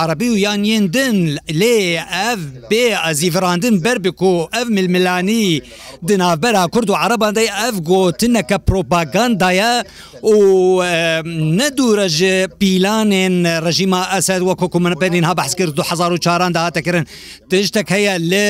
عربی 0.02 0.28
و 0.30 0.36
یان 0.44 0.60
یەن 0.72 0.86
دن 0.96 1.16
لێ 1.60 1.78
ئەف 2.14 2.40
بێ 2.70 2.84
ئەزیڤراندن 3.04 3.74
بربک 3.84 4.22
و 4.22 4.48
ئەف 4.54 4.68
ململانی 4.76 5.62
دنابەرە 6.08 6.62
کورد 6.74 6.90
و 6.90 6.94
عرباندەی 6.94 7.50
ئەف 7.58 7.76
گوتنەکە 7.90 8.58
پرۆپاگاندایە 8.68 9.72
و 10.22 10.36
نەدورە 11.58 12.08
ji 12.16 12.28
پلانên 12.60 13.34
rejîma 13.66 14.04
esed 14.18 14.40
wekku 14.50 14.68
ku 14.72 14.80
min 14.80 14.94
berîn 15.00 15.22
ha 15.26 15.34
behskir 15.36 15.68
2004 15.76 16.54
da 16.54 16.60
hatekirin 16.68 17.06
tiştek 17.50 17.90
heye 17.90 18.14
li 18.30 18.44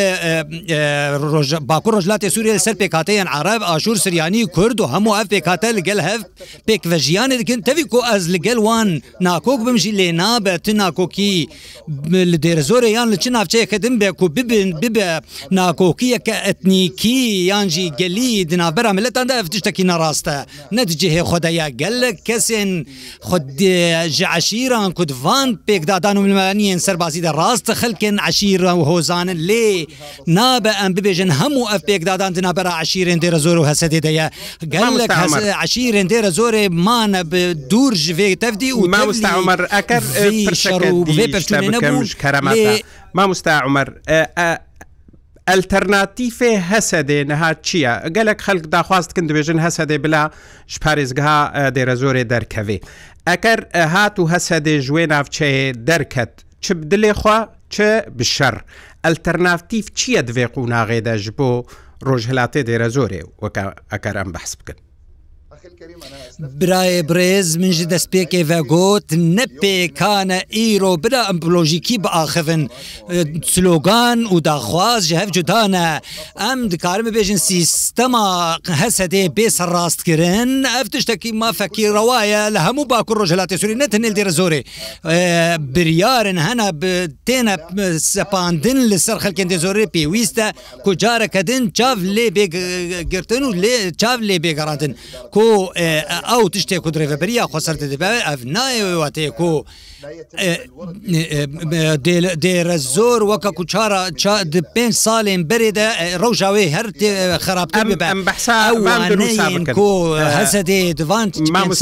bakur 1.71 1.93
rojlat 1.95 2.22
دەوڵەتی 2.23 2.35
سووریا 2.35 2.59
لەسەر 2.59 2.73
پێکاتەیان 2.73 3.29
عرب 3.29 3.63
ئاشور 3.63 3.97
سریانی 3.97 4.47
کورد 4.47 4.81
و 4.81 4.87
هەموو 4.87 5.15
ئەف 5.15 5.27
پێکاتە 5.35 5.67
لەگەل 5.79 6.01
هەف 6.09 6.21
پێکڤژیانە 6.69 7.35
دکن 7.43 7.61
تەوی 7.61 7.85
کو 7.85 8.01
ئەز 8.01 8.35
لەگەل 8.35 8.59
وان 8.59 9.03
ناکۆک 9.27 9.61
بمژی 9.67 9.91
لێ 9.91 10.13
نابە 10.21 10.55
ت 10.65 10.69
ناکۆکی 10.71 11.35
لە 12.33 12.39
دێرە 12.45 12.63
زۆرە 12.69 12.85
یان 12.97 13.09
لە 13.15 13.19
چ 13.19 13.25
ناوچەیەکە 13.37 13.75
دم 13.85 13.95
بێ 14.01 14.09
و 14.25 14.29
ببن 14.37 14.69
ببە 14.83 15.09
ناکۆکیەکە 15.59 16.37
ئەتنیکی 16.47 17.19
یانجی 17.51 17.87
گەلی 18.01 18.33
دنابەر 18.51 18.85
ملەتاندا 18.99 19.35
ئەفتشتەکی 19.39 19.85
نەڕاستە 19.91 20.37
نەتجهێ 20.77 21.23
خۆدەیە 21.31 21.67
گەلک 21.81 22.17
کەسێن 22.29 22.71
خودجی 23.29 24.25
عشیران 24.39 24.91
کودڤان 24.99 25.49
پێکدادان 25.69 26.17
و 26.17 26.23
ملمانیان 26.25 26.79
سەربازی 26.87 27.23
دە 27.27 27.31
ڕاستە 27.41 27.73
خەلکن 27.81 28.15
عشیرە 28.29 28.73
و 28.79 28.83
هۆزانن 28.91 29.39
لێ 29.49 29.67
نابە 30.39 30.73
ئەم 30.81 30.93
ببێژن 30.97 31.31
هەموو 31.41 31.71
ئەف 31.73 31.83
پێک 31.89 32.02
گەلێکدادان 32.09 32.33
دنابەر 32.39 32.67
عشیرێن 32.69 33.19
دێرە 33.23 33.39
زۆر 33.47 33.57
و 33.59 33.65
هەسەدی 33.71 34.01
دەیە 34.07 34.27
گەلێک 34.75 35.11
عشیرێن 35.63 36.09
دێرە 36.11 36.31
زۆرێ 36.39 36.65
مانە 36.87 37.23
دوور 37.71 37.95
ژێ 38.05 38.35
تەفدی 38.43 38.73
و 38.77 38.87
مامەمەەر 38.95 39.61
ئەکەر 39.75 40.03
پرشکەرەمە 41.19 41.79
مامستا 43.17 43.55
عمر 43.67 43.89
ئەلتەرناتیفێ 45.51 46.53
هەسە 46.71 47.01
دێ 47.09 47.19
نەها 47.31 47.51
چییە؟ 47.67 47.95
گەلک 48.17 48.39
خەک 48.47 48.61
داخواستکن 48.77 49.27
دەبێژن 49.31 49.59
هەسە 49.67 49.85
دێ 49.91 49.97
بلا 50.05 50.25
شپارێزگها 50.75 51.39
دێرە 51.75 51.95
زۆرێ 52.03 52.23
دەرکەوێ. 52.33 52.79
ئەگەر 53.29 53.61
هات 53.95 54.17
و 54.19 54.25
هەسە 54.33 54.57
دێ 54.67 54.75
ژێ 54.87 55.05
ناوچەیە 55.13 55.75
دەرکەت 55.89 56.33
چ 56.65 56.67
بدلێ 56.73 57.13
خوا 57.21 57.39
چ 57.75 57.77
بشەر. 58.19 58.55
ئەلتەرناتیف 59.07 59.87
چییە 59.99 60.21
دوێ 60.29 60.47
قوناغێدەش 60.55 61.25
بۆ 61.39 61.51
ڕۆژهلاتێ 62.09 62.61
دێرە 62.69 62.89
زۆرێ 62.97 63.21
وەکە 63.43 63.63
ئەکار 63.93 64.17
ئەم 64.19 64.31
بەحس 64.35 64.53
بکەن 64.59 64.79
برایە 66.61 67.03
برێز 67.11 67.49
منژی 67.63 67.87
دەستپێکێڤە 67.93 68.61
گوت 68.73 69.07
نەپێکانە 69.39 70.39
ئیرۆ 70.57 70.93
برا 71.03 71.23
ئەمپلۆژیکی 71.29 71.97
بەئاخفن 72.05 72.63
سلۆگان 73.53 74.19
و 74.35 74.37
داخواز 74.49 75.03
ji 75.11 75.15
hev 75.21 75.29
cudane 75.37 75.91
em 76.51 76.61
dikarim 76.73 77.09
bêjin 77.17 77.37
sîstema 77.47 78.29
hesedê 78.83 79.23
bêser 79.37 79.69
rast 79.75 80.01
kirin 80.05 80.51
ev 80.81 80.87
tiştekî 80.93 81.33
mafekî 81.33 81.85
rewaye 81.99 82.43
li 82.55 82.59
hemû 82.67 82.91
bakur 82.91 83.17
rojelatê 83.27 83.57
Sûî 83.63 83.79
ne 83.79 83.89
tinil 83.89 84.15
dê 84.19 84.25
zorê 84.41 84.61
biryarin 85.75 86.37
hene 86.37 86.69
bi 86.83 86.93
têne 87.29 87.57
sepandin 88.13 88.91
li 88.91 88.99
ser 88.99 89.17
xelkên 89.25 89.49
dê 89.53 89.59
zorê 89.67 89.85
pêwîst 89.95 90.39
e 90.49 90.53
ku 90.85 90.97
careke 91.03 91.47
din 91.47 91.71
çav 91.71 91.99
lê 92.17 92.27
bê 92.37 92.47
girtin 93.13 93.43
û 93.49 93.51
lê 93.65 93.97
çav 93.97 94.19
lê 94.29 94.37
bê 94.45 94.53
garantin 94.59 94.97
ku 95.35 95.47
ئەو 95.53 95.63
ئەو 96.31 96.43
تشتێک 96.55 96.83
و 96.87 96.93
درێڤەبەری 96.97 97.35
یا 97.41 97.45
خۆسەر 97.53 97.77
دەبێت 97.93 98.21
ئەف 98.27 98.41
نایەوەواتەیە 98.57 99.31
و 99.41 99.55
دێرە 102.45 102.77
زۆر 102.95 103.21
وەکە 103.31 103.51
کوچارە 103.59 104.01
پێ 104.75 104.87
ساڵێن 105.05 105.43
برێدا 105.51 105.89
ڕۆژاوێ 106.23 106.65
هەر 106.77 106.87
خراپتر 107.47 107.87
هەسە 110.39 110.61
دێ 110.71 110.81
دوان 111.01 111.27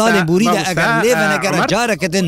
ساڵێن 0.00 0.24
بوریدا 0.30 0.60
ئەگەر 0.68 0.90
لێنەگەر 1.02 1.54
جارەکەدن 1.72 2.26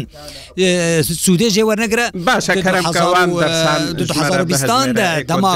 سوودێژێ 1.25 1.62
وەرنەگرە 1.68 2.06
باشەکەستاندا 2.28 5.08
دەما 5.30 5.52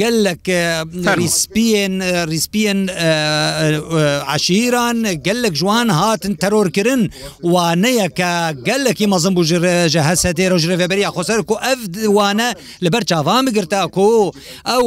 گەلک 0.00 0.44
ریسپیەن 1.20 1.94
ریسپیەن 2.32 2.80
عشیران 4.34 4.98
گەلک 5.26 5.52
جوان 5.60 5.88
هاتن 5.98 6.32
تەرۆرکردن 6.42 7.02
وانەیە 7.54 8.06
کە 8.18 8.32
گەلکی 8.68 9.06
مە 9.12 9.15
مەزم 9.16 9.34
بۆ 9.38 9.42
ژێژە 9.50 10.02
هەسە 10.08 10.30
دێرە 10.38 10.56
ژێبەری 10.64 11.06
خۆسەر 11.16 11.38
و 11.50 11.54
ئەف 11.64 11.80
وانە 12.16 12.48
لەبەر 12.84 13.02
چاوان 13.10 13.42
بگرتا 13.48 13.82
کو 13.96 14.08
ئەو 14.70 14.84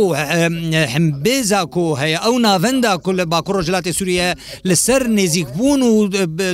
حمبێزا 0.93 1.62
کو 1.74 1.83
هەیە 2.01 2.19
ئەو 2.25 2.33
ناوەندا 2.48 2.93
کو 3.05 3.12
لە 3.19 3.25
باکوڕۆ 3.31 3.62
ژلاتی 3.67 3.93
سووریە 3.98 4.27
لەسەر 4.69 5.01
نێزیک 5.17 5.48
بوون 5.57 5.81
و 5.83 5.93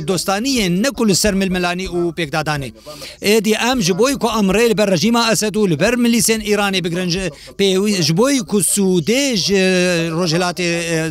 دۆستانیە 0.08 0.64
نەکو 0.82 1.02
لەسەر 1.10 1.32
ململانی 1.40 1.86
و 1.96 2.12
پێکدادانێ 2.16 2.70
ئێدی 3.28 3.54
ئەم 3.62 3.78
ji 3.86 3.92
بۆی 3.98 4.14
کو 4.22 4.28
ئەمڕێ 4.36 4.64
لەبەر 4.72 4.88
ڕژیما 4.94 5.22
ئەسد 5.30 5.54
و 5.56 5.66
لەبەر 5.72 5.94
ملیسێن 6.04 6.40
ئیرانی 6.48 6.80
بگرنج 6.84 7.14
پێوی 7.58 7.92
ji 8.06 8.12
بۆی 8.18 8.38
کو 8.50 8.58
سوودێژ 8.74 9.42
ڕۆژلاتی 10.18 10.68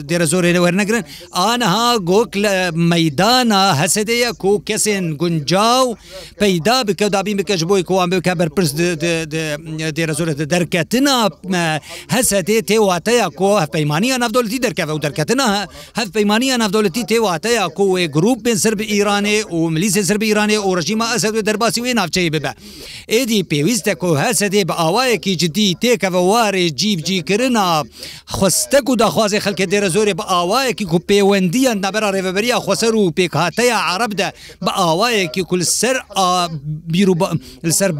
دێرە 0.10 0.26
زۆرێ 0.32 0.50
وەرنەگرن 0.66 1.04
ئاها 1.38 1.88
گۆک 2.10 2.32
لە 2.44 2.54
مەدانا 2.92 3.62
هەسەدەیە 3.82 4.32
کو 4.42 4.52
کەسێن 4.70 5.06
گونجاو 5.22 5.88
پێی 6.40 6.55
پیدا 6.56 6.84
بکە 6.88 7.10
دابین 7.12 7.38
بکەش 7.38 7.64
بۆی 7.64 7.84
کوان 7.84 8.10
بکە 8.20 8.32
بەرپرس 8.40 8.72
دێرە 9.96 10.14
زۆرە 10.20 10.34
دەرکەتنا 10.54 11.18
هەسە 12.16 12.40
دێ 12.48 12.58
تێواتەیە 12.70 13.28
کۆ 13.40 13.50
هەفپەیمانیە 13.64 14.18
نافدۆلتی 14.24 14.60
دەرکەوە 14.66 14.94
و 14.98 15.02
دەرکەتنا 15.06 15.48
هەفپەیمانیە 16.00 16.58
نافدۆلتی 16.64 17.04
تێواتەیە 17.12 17.66
کوێ 17.78 18.04
گروپ 18.16 18.40
بن 18.46 18.56
سرب 18.56 18.82
ئیرانێ 18.82 19.40
و 19.52 19.70
ملیسی 19.70 20.04
سرب 20.10 20.24
ئیرانێ 20.30 20.58
و 20.60 20.76
ڕژیمە 20.80 21.08
ئەسەد 21.14 21.36
و 21.38 21.42
دەرباسی 21.48 21.82
وێ 21.84 21.94
ناوچەی 22.00 22.30
ببە 22.34 22.52
ئێدی 23.14 23.40
پێویستە 23.52 23.94
کۆ 24.02 24.10
هەسە 24.24 24.48
دێ 24.54 24.62
بە 24.70 24.76
ئاوایەکی 24.82 25.34
جدی 25.42 25.78
تێکەوە 25.82 26.22
وارێ 26.32 26.66
جیبجیکردنا 26.80 27.68
خستەک 28.36 28.86
و 28.90 28.96
داخوازی 28.96 29.40
خەکە 29.46 29.66
دێرە 29.72 29.90
زۆرێ 29.96 30.14
بە 30.20 30.26
ئاوایەکی 30.34 30.86
و 30.94 31.00
پەیوەندیان 31.10 31.78
نابرا 31.84 32.10
ڕێبەریە 32.16 32.58
خۆسەر 32.66 32.94
و 32.96 33.14
پێکهاتەیە 33.18 33.78
عربدە 33.90 34.28
بە 34.66 34.72
ئاوایەکی 34.82 35.44
کول 35.50 35.62
سەر 35.80 35.98
ئا 36.18 36.45
بیر 36.94 37.10
و 37.10 37.16
لەسەر 37.68 37.92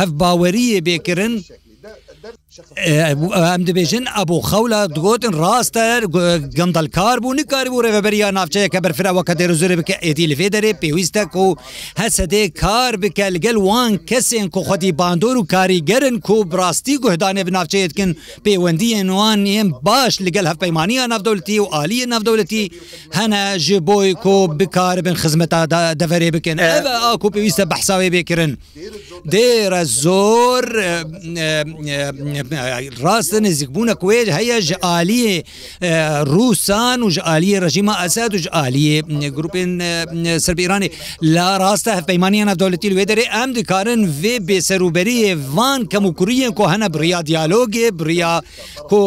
هەف 0.00 0.10
باوەریە 0.22 0.80
بێکردن 0.86 1.32
ئەم 3.46 3.62
دەبێژن 3.68 4.04
ئەبوو 4.16 4.40
خەولا 4.50 4.80
دگوتن 4.96 5.32
ڕاستە 5.42 5.84
گەندەلکار 6.58 7.16
بوو 7.22 7.36
نکاری 7.38 7.70
بوو 7.72 7.84
ڕێبەریا 7.86 8.28
ناوچەیە 8.38 8.68
کە 8.72 8.78
بەرفراوە 8.84 9.22
کە 9.28 9.34
دەێرزۆری 9.38 9.76
بکە 9.80 9.96
ئێدی 10.04 10.26
لەێ 10.30 10.48
دەرێ 10.54 10.70
پێویستە 10.82 11.22
و 11.44 11.48
هەسەدێ 12.02 12.44
کار 12.62 12.92
بکە 13.02 13.26
لەگەل 13.34 13.58
وان 13.66 13.92
کەسێن 14.10 14.46
کوخەتی 14.54 14.90
باندۆر 15.00 15.36
و 15.38 15.48
کاریگەرن 15.54 16.16
کو 16.26 16.36
بڕاستی 16.50 16.96
گوهدانێ 17.02 17.42
بناوچەیەتکن 17.48 18.10
پەیوەندیە 18.46 19.00
نوان 19.10 19.38
نیەم 19.46 19.68
باش 19.86 20.14
لەگەل 20.26 20.46
هەفپەیمانیا 20.50 21.04
نافدەولەتی 21.12 21.58
و 21.62 21.66
عالیە 21.76 22.06
نافدەولەتی 22.12 22.64
هەنە 23.18 23.42
ژ 23.64 23.68
بۆی 23.88 24.12
کۆ 24.24 24.36
بکار 24.58 24.96
بن 25.06 25.14
خزمەتا 25.22 25.60
دەڤێ 26.02 26.30
بکەن 26.36 26.56
ئەو 26.60 26.84
ئاکو 27.06 27.28
پێویستە 27.34 27.64
بەحساوێ 27.70 28.08
بێکردن. 28.14 28.52
دێرە 29.32 29.82
زۆر 30.04 30.64
ڕاستە 33.04 33.38
نزیکبوونە 33.46 33.94
کوێر 34.00 34.26
هەیە 34.38 34.56
ژ 34.68 34.70
عالیە 34.90 35.34
رووسان 36.32 36.98
و 37.02 37.08
ژ 37.14 37.18
عالیە 37.32 37.56
ڕژیمە 37.64 37.94
ئەساد 38.02 38.30
و 38.34 38.38
ژ 38.44 38.46
عالیە 38.60 38.98
گروپین 39.36 39.70
سربیرانی 40.46 40.88
لا 41.34 41.50
ڕاستە 41.62 41.90
هەفپەیمانیانە 41.98 42.54
دولتی 42.62 42.88
لێ 42.96 43.04
دەرێ 43.10 43.26
ئەم 43.34 43.50
دکارن 43.58 44.00
وێ 44.22 44.36
بێسەروبەریە 44.48 45.32
وان 45.56 45.80
کەم 45.92 46.04
و 46.06 46.12
کوریە 46.18 46.48
کو 46.56 46.64
هەنە 46.72 46.88
بریا 46.94 47.20
دیالۆگێ 47.28 47.88
بریا 48.00 48.32
کو 48.90 49.02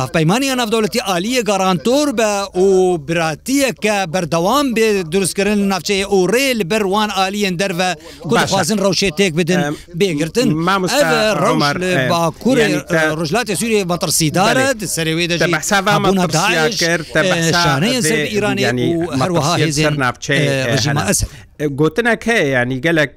هەفپەیمانیان 0.00 0.56
نافدەوڵەتی 0.60 1.00
عالیە 1.10 1.42
گارانتۆر 1.50 2.08
بە 2.18 2.58
و 2.58 2.68
براتیە 3.08 3.70
کە 3.84 3.96
بەردەوام 4.12 4.66
بێ 4.76 4.88
دروستکردن 5.12 5.58
ناوچەیە 5.72 6.06
ئۆڕێ 6.12 6.46
لە 6.58 6.64
بەروان 6.70 7.10
عالیەن 7.20 7.54
دەرە 7.60 7.90
کوخوازن 8.30 8.75
بدن 8.76 8.82
ڕەوشێتێک 8.92 9.32
بدن 9.34 9.74
بێگرتن 10.00 10.48
باکوور 12.10 12.56
ڕژلاتی 13.20 13.54
سووری 13.60 13.84
بەترسیدارە 13.90 14.66
سەرێ 14.94 15.26
دەژی 15.40 16.76
کرد 16.82 17.06
ایرانی 18.34 18.72
هەروەها 19.20 19.54
هێزێر 19.62 19.94
ناپچێ 20.02 20.36
ئەسر 21.10 21.28
گوتنە 21.60 22.14
کەیە 22.16 22.62
ینی 22.62 22.80
گەلک 22.86 23.12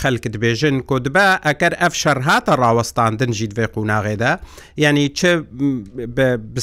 خەلکت 0.00 0.34
بێژن 0.42 0.76
کۆدبە 0.90 1.26
ئەگەر 1.46 1.74
ئەف 1.82 1.94
شەر 2.02 2.18
هاتە 2.28 2.52
ڕاوەستاندن 2.62 3.32
ژیت 3.32 3.52
بێ 3.58 3.66
قوناغێدا 3.74 4.32
ینی 4.78 5.08
چ 5.18 5.20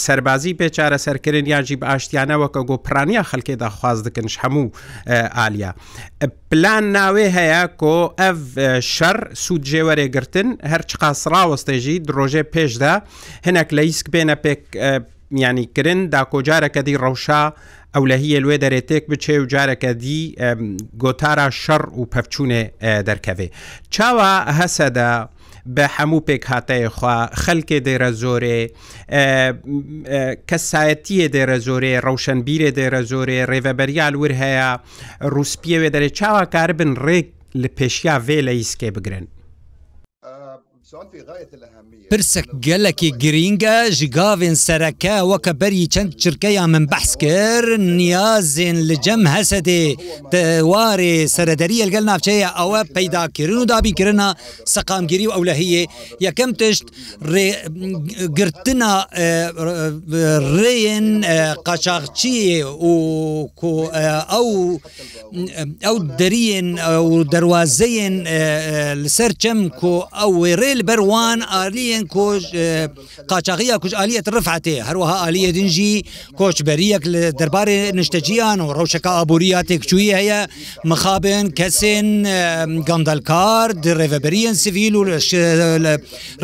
سەربازی 0.05 0.53
پێچارە 0.60 0.97
سەرکردن 1.05 1.45
یاجی 1.53 1.75
بە 1.82 1.86
ئاشتیانەوە 1.91 2.47
کە 2.53 2.62
گۆپرانیا 2.69 3.23
خەلکێدا 3.32 3.67
خواز 3.77 3.99
دکنش 4.03 4.36
هەموو 4.43 4.67
ئالیا. 5.36 5.71
پلان 6.51 6.84
ناوێ 6.95 7.27
هەیە 7.38 7.63
کۆ 7.82 7.95
ئەف 8.19 8.39
شەر 8.95 9.17
سوود 9.34 9.63
جێوەرێگرتن 9.69 10.47
هەرچ 10.71 10.89
قاسڕاوەستێژی 11.01 11.97
درۆژێ 12.08 12.43
پێشدا 12.53 12.93
هەنێک 13.47 13.69
لە 13.77 13.82
ئیسک 13.88 14.05
بێنە 14.13 14.36
پێک 14.43 14.63
ینی 15.43 15.65
کرن 15.75 15.99
دا 16.13 16.21
کۆجارەکەدی 16.34 16.95
ڕەوشا 17.03 17.43
ئەو 17.95 18.04
لە 18.10 18.15
هیە 18.23 18.39
لێ 18.45 18.58
دەرێتێک 18.63 19.04
بچێ 19.12 19.36
و 19.41 19.45
جارەکە 19.54 19.91
دی 20.04 20.21
گۆتارە 21.04 21.47
شەڕ 21.63 21.84
و 21.99 22.04
پەفچوونێ 22.13 22.63
دەرکەوێ 23.08 23.47
چاوە 23.93 24.32
هەسەدا 24.60 25.12
بە 25.75 25.86
هەموو 25.95 26.25
پێک 26.28 26.43
هاتەیە 26.52 26.89
خوا 26.97 27.17
خەلکێ 27.43 27.80
دێرە 27.88 28.12
زۆرێ 28.23 28.60
کەسایەتیە 30.49 31.28
دێرە 31.36 31.58
زۆرێ 31.67 31.93
ڕەوشن 32.06 32.39
بیرێ 32.47 32.69
دێرە 32.78 33.02
زۆرێ 33.12 33.39
ڕێڤەبەریال 33.49 34.13
ور 34.21 34.34
هەیە 34.43 34.69
ڕوسپیەوێ 35.34 35.89
دەرێ 35.95 36.10
چاوە 36.19 36.43
کار 36.54 36.69
بن 36.80 36.91
ڕێک 37.06 37.28
لە 37.62 37.69
پێشیا 37.78 38.15
وێ 38.28 38.39
لە 38.47 38.54
ئیسکێ 38.60 38.89
بگرن 38.97 39.25
پرسە 42.12 42.41
گەلکی 42.65 43.10
گرینگە 43.23 43.78
ژگاوێن 43.99 44.56
سەرەکە 44.65 45.15
وەکە 45.32 45.54
بەری 45.62 45.86
چەند 45.93 46.12
چرکەیان 46.21 46.69
من 46.73 46.86
بەحس 46.91 47.12
کرد 47.23 47.82
نیازێن 47.99 48.78
لە 48.89 48.95
جەم 49.06 49.21
هەسەدێ 49.36 49.82
دەوارێ 50.34 51.15
سەرەدەری 51.36 51.82
ئەلگەل 51.84 52.06
ناوچەیە 52.12 52.49
ئەوە 52.60 52.82
پەیداکردن 52.95 53.58
و 53.62 53.67
دابیکردە 53.71 54.28
سەقامگیری 54.73 55.25
و 55.28 55.32
ئەولەهەیە 55.36 55.84
یەکەم 56.25 56.52
تشت 56.60 56.86
گرتنا 58.38 58.93
ڕێن 60.63 61.08
قاچاقچی 61.67 62.38
و 62.88 62.93
ئەو 64.34 64.47
ئەو 65.88 65.95
دەریێن 66.19 66.67
دەواازەیەن 67.34 68.15
لەسەر 69.04 69.32
چەم 69.41 69.60
کۆ 69.80 69.93
ئەو 70.19 70.32
وێڕێ 70.43 70.71
هل 70.80 70.86
بروان 70.86 71.42
ئالیەن 71.44 72.06
کۆژ 72.13 72.44
قاچاقیە 73.32 73.76
کوژعالیەت 73.84 74.28
ڕفعاتێ 74.36 74.76
هەروەها 74.89 75.15
ئالیە 75.24 75.52
دنجی 75.58 76.04
کۆچبەریەک 76.39 77.04
لە 77.13 77.24
دەربارێ 77.39 77.82
نیشتەجییان 77.98 78.60
و 78.62 78.68
ڕەوشەکە 78.78 79.12
ئابوووریە 79.15 79.62
تێکچووی 79.68 80.15
هەیە 80.18 80.39
مخابن 80.92 81.46
کەسێن 81.60 82.08
گەندەلکار 82.88 83.68
ڕێڤەبەریەن 84.00 84.56
سیویل 84.63 84.96
و 84.96 85.04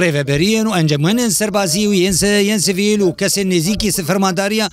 ڕێڤەبەریەن 0.02 0.66
و 0.68 0.76
ئەنجەمێنن 0.78 1.32
سەربازی 1.40 1.88
و 1.88 1.94
یەن 2.50 2.60
سیویل 2.68 3.02
و 3.02 3.14
کەسێن 3.22 3.48
نزیکی 3.56 3.92
سفرماداریە 3.98 4.68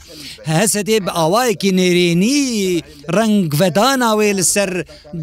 هەسەدێ 0.60 0.98
بە 1.04 1.10
ئاوایەکی 1.18 1.70
نێرێنی 1.78 2.40
ڕنگڤداناوێ 3.16 4.30
لەسەر 4.38 4.70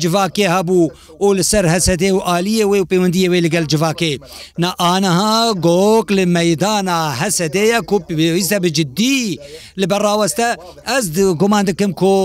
جواکێ 0.01 0.47
هەبوو 0.55 0.91
و 1.23 1.27
لەسەر 1.37 1.65
هەسەدێ 1.73 2.09
و 2.15 2.19
عالیە 2.27 2.65
وێ 2.71 2.79
و 2.81 2.87
پەیوەندیە 2.91 3.27
وێ 3.31 3.39
لەگەل 3.45 3.65
جواکێ 3.73 4.15
نه 4.61 4.73
آنها 4.93 5.31
گۆک 5.65 6.07
لە 6.17 6.23
مەدانا 6.35 7.01
هەسەدەیە 7.21 7.79
کوپویستە 7.89 8.57
بجددی 8.63 9.21
لە 9.79 9.85
بەڕاوەستە 9.91 10.47
ئەس 10.89 11.05
گومان 11.41 11.63
دەکەم 11.69 11.91
کۆ 12.01 12.15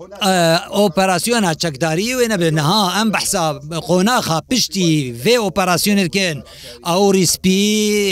ئۆپەراسسیۆنا 0.00 1.50
چەکداری 1.62 2.08
وێنە 2.18 2.36
بێنها 2.42 2.82
ئەم 2.96 3.08
بەحسا 3.14 3.44
قۆناخا 3.88 4.38
پشتی 4.50 4.90
vê 5.24 5.34
ئۆپەراسسیۆنرکن 5.44 6.36
ئەو 6.88 7.02
ریسپی 7.18 7.62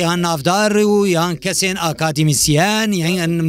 یان 0.03 0.21
نافدار 0.27 0.77
و 0.77 1.07
یان 1.17 1.35
کەسێن 1.45 1.77
ئاکادیمیسیان 1.85 2.91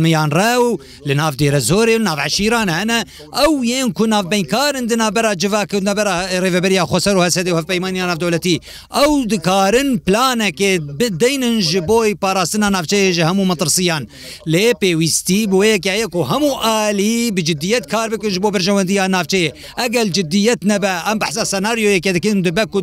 میانڕە 0.04 0.54
و 0.64 0.68
لە 1.08 1.14
نافدیرە 1.22 1.60
زۆری 1.70 1.96
و 1.98 2.06
ناوعشیران 2.10 2.68
هەنە 2.78 2.98
ئەو 3.38 3.54
یەن 3.74 3.92
کو 3.98 4.06
نافبینکارن 4.06 4.86
دنابەرا 4.92 5.34
جواکە 5.44 5.78
نەبەر 5.90 6.08
ڕێڤبەریا 6.44 6.84
خۆسەر 6.92 7.16
و 7.18 7.22
هەسەدی 7.28 7.52
هەفپەیمانیان 7.58 8.08
نافدەولەتی 8.12 8.62
ئەو 8.98 9.12
دکارن 9.32 9.90
پلانەکێ 10.08 10.72
بدەینن 11.00 11.56
ژ 11.70 11.72
بۆی 11.90 12.14
پاراستنا 12.22 12.70
نافچەیەژە 12.76 13.24
هەموو 13.30 13.50
مەترسیان 13.52 14.04
لێ 14.52 14.68
پێویستی 14.82 15.42
بۆ 15.52 15.60
یەکایەک 15.74 16.14
و 16.16 16.22
هەموو 16.32 16.56
عالی 16.66 17.16
بجدیت 17.36 17.86
کار 17.94 18.10
بکو 18.10 18.27
خەڵکیش 18.28 18.38
بۆ 18.44 18.50
برژەوەندیان 18.56 19.10
ناوچەیە 19.16 19.52
ئەگەل 19.82 20.08
جدیت 20.16 20.62
نەبە 20.72 20.94
ئەم 21.08 21.18
بەحسە 21.22 21.44
سەناریۆیەکە 21.52 22.12
دەکەین 22.18 22.40
دەبەک 22.48 22.72
و 22.76 22.80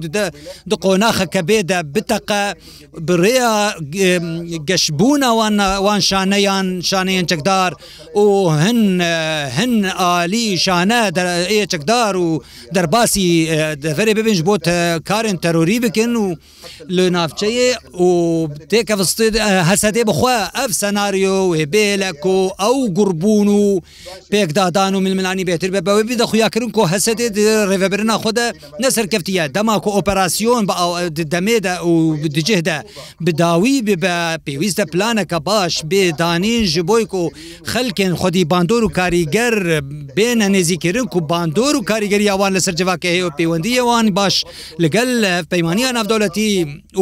دقۆناخەکە 0.70 1.40
بێدە 1.48 1.78
بتەقە 1.94 2.44
بڕێە 3.06 3.50
گەشتبوونەوانوان 4.68 6.00
شانەیان 6.08 6.66
شانەیان 6.90 7.26
چەکدار 7.30 7.70
و 8.24 8.26
هن 8.62 8.80
هن 9.58 9.72
عالی 10.04 10.46
شانە 10.64 11.00
چەکدار 11.72 12.12
و 12.24 12.28
دەرباسی 12.74 13.28
دەفرێ 13.84 14.12
ببنج 14.18 14.38
بۆ 14.48 14.54
کارن 15.08 15.36
تەرۆری 15.44 15.78
بکەن 15.84 16.12
و 16.24 16.26
لە 16.96 17.04
ناوچەیە 17.16 17.70
و 18.06 18.10
تێکە 18.70 18.94
هەسەدێ 19.68 20.02
بخوا 20.10 20.38
ئەف 20.58 20.70
سەناریۆ 20.80 21.36
وێبێ 21.52 21.88
لە 22.02 22.10
کۆ 22.24 22.36
ئەو 22.62 22.76
گوربوون 22.96 23.48
و 23.60 23.64
پێکدادان 24.32 24.92
و 24.94 25.00
ململانی 25.06 25.33
ینی 25.34 25.44
بێتر 25.50 25.70
بە 25.74 25.80
بەوەی 25.86 26.06
بدەخویاکردن 26.10 26.70
کۆ 26.76 26.82
هەسەێت 26.92 27.20
ڕێبەرنا 27.70 28.16
خۆدە 28.22 28.46
نەسەر 28.82 29.06
کەفتە 29.12 29.42
دەماکو 29.56 29.90
ئۆپەراسیۆن 29.96 30.62
بە 30.68 30.74
دەمێدا 31.34 31.74
و 31.90 31.92
دجێدا 32.36 32.78
بداوی 33.24 33.78
بە 34.02 34.14
پێویستە 34.46 34.84
پلانەکە 34.92 35.38
باش 35.48 35.74
بێدانین 35.90 36.64
ji 36.72 36.80
بۆی 36.88 37.04
و 37.20 37.24
خەلکن 37.72 38.12
خودی 38.20 38.44
باندۆر 38.52 38.82
و 38.84 38.88
کاریگەر 38.98 39.54
بێنە 40.16 40.46
نێزیکردن 40.54 41.06
و 41.16 41.20
باندۆر 41.30 41.74
و 41.76 41.80
کاریگەری 41.90 42.26
یاوان 42.30 42.50
لەسەر 42.56 42.74
جواکە 42.80 43.08
هەیە 43.14 43.24
و 43.26 43.30
پەیوەندیەوان 43.38 44.06
باش 44.18 44.36
لەگەل 44.82 45.10
پەیمانیان 45.52 45.92
نافدەوڵەتی 45.98 46.50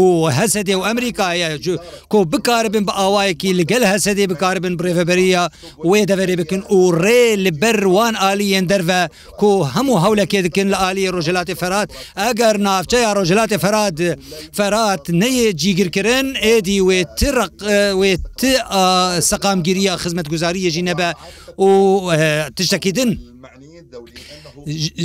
و 0.03 0.07
هەسەدێ 0.39 0.75
و 0.79 0.83
ئەمریکایە 0.89 1.49
کۆ 2.13 2.19
بکاربن 2.33 2.85
بە 2.89 2.93
ئاوایەکی 3.01 3.51
لەگەل 3.61 3.83
هەسەدێ 3.93 4.25
بکاربن 4.31 4.75
برێڤبەریە 4.81 5.45
وێ 5.89 6.01
دەوەێ 6.11 6.37
بکن 6.41 6.61
و 6.77 6.83
ڕێ 7.03 7.23
لە 7.45 7.51
بەروان 7.61 8.15
ئالیەن 8.23 8.65
دەرە 8.73 9.03
کو 9.41 9.51
هەموو 9.77 9.99
هەولەکێ 10.05 10.41
دکن 10.47 10.67
لە 10.73 10.79
ئالی 10.83 11.11
ڕۆژلاتی 11.15 11.59
فەرات 11.61 11.89
ئەگەر 12.23 12.55
ناافچە 12.67 12.99
یا 13.07 13.11
ڕۆژلاتی 13.19 13.59
فەراد 13.65 13.99
فەرات 14.59 15.05
نەیە 15.23 15.49
جیگرکردن 15.61 16.27
ئێدی 16.47 16.79
وێتڕق 16.89 17.55
وێت 18.01 18.39
سەقامگیری 19.31 19.83
یا 19.89 19.95
خزمەت 20.03 20.27
گوزاری 20.33 20.65
یەژی 20.67 20.87
نەبە 20.91 21.11
و 21.65 21.71
تشتەکیدن. 22.57 23.11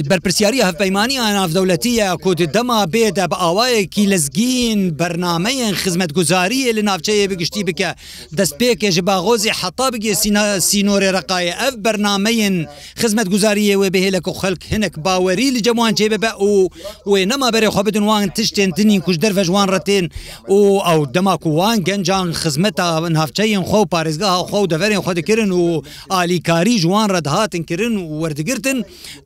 بەرپسیاری 0.09 0.61
هەفپەیمانی 0.67 1.17
ئانافدەولەتیە 1.23 2.07
کۆت 2.23 2.41
دەما 2.55 2.79
بێدە 2.93 3.25
بە 3.31 3.37
ئاوایەکی 3.43 4.05
لەزگین 4.13 4.79
بەرنمەیەن 4.99 5.73
خزمەت 5.83 6.11
گوزاریە 6.17 6.71
لە 6.77 6.81
ناوچەیە 6.89 7.25
بگشتی 7.31 7.63
بکە 7.69 7.89
دەستپێکێژ 8.37 8.95
باغۆزی 9.09 9.51
حتا 9.59 9.87
بگێ 9.93 10.13
سینا 10.21 10.43
سینۆرێ 10.69 11.09
ڕقایە 11.17 11.53
ئەف 11.61 11.73
بەرنمەیەن 11.85 12.55
خزمەت 13.01 13.27
گوزاریە 13.33 13.75
وێ 13.81 13.89
بهێلەکە 13.95 14.31
خەلک 14.41 14.61
هەنک 14.71 14.93
باوەری 15.05 15.49
لە 15.55 15.59
جەوان 15.65 15.91
جێ 15.99 16.07
ببە 16.13 16.31
و 16.49 16.67
وێ 17.11 17.21
نەما 17.31 17.49
بەرێ 17.55 17.69
خۆ 17.73 17.81
بدن 17.87 18.03
وان 18.09 18.27
تشتێن 18.37 18.69
دنی 18.77 18.99
کوش 19.05 19.15
دەرە 19.23 19.41
ژوان 19.47 19.67
ڕەتێن 19.73 20.05
و 20.53 20.57
ئەو 20.87 21.01
دەماکووان 21.15 21.77
گەنجان 21.87 22.27
خزمەتە 22.41 22.85
هەفچەیەن 23.21 23.63
خۆ 23.69 23.79
پارێزگا 23.93 24.29
خۆ 24.49 24.59
دەڤێن 24.73 25.01
خۆدەکردن 25.05 25.51
و 25.61 25.81
ئالیکاری 26.13 26.75
جوان 26.83 27.07
ڕەدهاتن 27.15 27.61
کردن 27.69 27.93
و 27.97 28.03
وەردەگرتن 28.21 28.77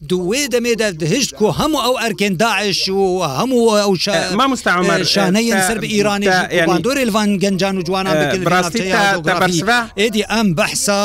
دو 0.10 0.21
وێ 0.30 0.42
دەمێدە 0.54 0.88
هشت 1.14 1.32
و 1.42 1.46
هەموو 1.60 1.82
ئەو 1.86 1.94
ئەرکێن 2.02 2.34
داعش 2.44 2.82
و 2.98 3.04
هەموو 3.38 3.66
ئەو 3.84 3.92
مامستامەر 4.40 5.02
شانەیە 5.14 5.56
سەر 5.68 5.78
بە 5.84 5.88
ئیرانی 5.94 6.28
دۆرێلوان 6.86 7.30
گەنجان 7.44 7.76
و 7.78 7.86
جوانان 7.88 8.16
ڕاستی 8.52 8.90
ئێدی 10.00 10.24
ئەم 10.34 10.48
بەحسا 10.58 11.04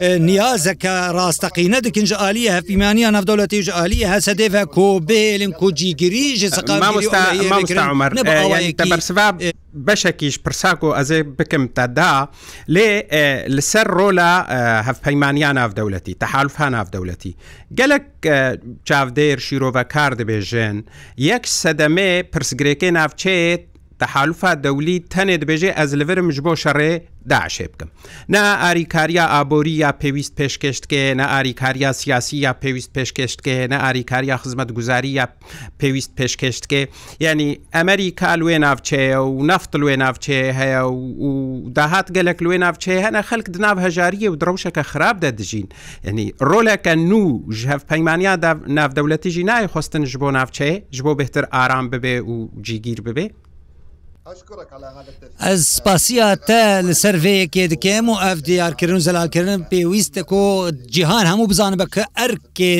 نیازەکە 0.00 1.12
ڕاستەقینە 1.16 1.80
دکنج 1.84 2.10
عالیە 2.14 2.52
هەفیمانیان 2.58 3.16
نەفدەولەتیژ 3.16 3.68
عالی 3.68 4.06
هەسە 4.12 4.32
دێە 4.40 4.64
کۆبێلن 4.76 5.52
کوجیگریژ 5.52 6.40
سەقامەرسباب 6.56 9.34
بەشێکیش 9.86 10.36
پرساک 10.44 10.82
و 10.84 10.94
ئەزێ 10.98 11.20
بکەم 11.38 11.64
تادا 11.74 12.14
لێ 12.74 12.88
لەسەر 13.56 13.86
ڕۆلا 13.98 14.34
هەفپەیمانیان 14.88 15.54
ناودەولەتی 15.60 16.14
تەحالفان 16.22 16.72
ناودەولەتی 16.76 17.32
گەلک 17.78 18.06
چاودێر 18.88 19.38
شیرۆڤە 19.46 19.82
کار 19.94 20.12
دەبێژێن 20.20 20.76
یەک 21.28 21.44
سەدەمێ 21.60 22.12
پرسگرێکی 22.32 22.90
ناوچێت 22.98 23.62
تەحالفا 24.02 24.50
دەولی 24.64 24.96
تەنێ 25.14 25.36
دەبێژێ 25.42 25.70
ئەز 25.78 25.90
لەورمش 26.00 26.38
بۆ 26.44 26.52
شەڕێ 26.62 26.92
داعشێ 27.30 27.66
بکەم 27.72 27.90
نا 28.34 28.44
ئاریکاریا 28.62 29.24
ئابۆری 29.34 29.74
یا 29.84 29.90
پێویست 30.00 30.32
پێشکەشتکێ 30.38 31.04
نە 31.20 31.24
ئاریکاریا 31.32 31.90
سیاسی 32.02 32.36
یا 32.46 32.52
پێویست 32.62 32.90
پێشکەشتکێ 32.96 33.56
نە 33.72 33.76
ئاریکاریا 33.84 34.36
خزمەت 34.42 34.70
گوزاری 34.76 35.10
یا 35.18 35.24
پێویست 35.80 36.12
پێشکەشتکێ 36.18 36.82
ینی 37.26 37.50
ئەمریکا 37.76 38.32
لێ 38.40 38.56
ناوچەیە 38.64 39.20
و 39.34 39.38
نفت 39.50 39.72
لێ 39.82 39.94
ناوچێ 40.02 40.38
هەیە 40.58 40.82
و 40.92 40.98
داهات 41.76 42.08
گەلک 42.16 42.38
لێ 42.44 42.56
ناوچێ 42.64 42.96
هەنە 43.06 43.20
خەک 43.28 43.46
دناو 43.54 43.76
هەژاریە 43.86 44.28
و 44.32 44.36
درەوشەکە 44.40 44.82
خراپ 44.90 45.16
دەدژین 45.24 45.66
ینی 46.08 46.26
ڕۆلەکە 46.50 46.94
نو 47.10 47.22
ژهف 47.60 47.82
پەیمانیا 47.90 48.34
ناودەولەتیژی 48.78 49.44
نای 49.50 49.66
خۆستنش 49.72 50.12
بۆ 50.22 50.28
ناوچێ 50.38 50.70
ژ 50.96 50.98
بۆ 51.06 51.12
بهتر 51.20 51.44
ئارام 51.54 51.86
ببێ 51.92 52.16
و 52.30 52.34
جیگیر 52.66 53.00
ببێ 53.08 53.26
ئەس 55.46 55.60
سپاسیا 55.76 56.24
تە 56.48 56.58
لەسەر 56.88 57.16
vەیەکێ 57.24 57.64
دکەم 57.72 58.06
و 58.08 58.14
ئەف 58.24 58.38
دیارکردن 58.48 59.00
زەلاکردن 59.06 59.60
پێویستە 59.72 60.22
کۆ 60.30 60.44
جیهان 60.94 61.26
هەموو 61.30 61.46
بزانە 61.50 61.76
بە 61.80 61.86
کە 61.94 62.04
ئەرکێ 62.18 62.72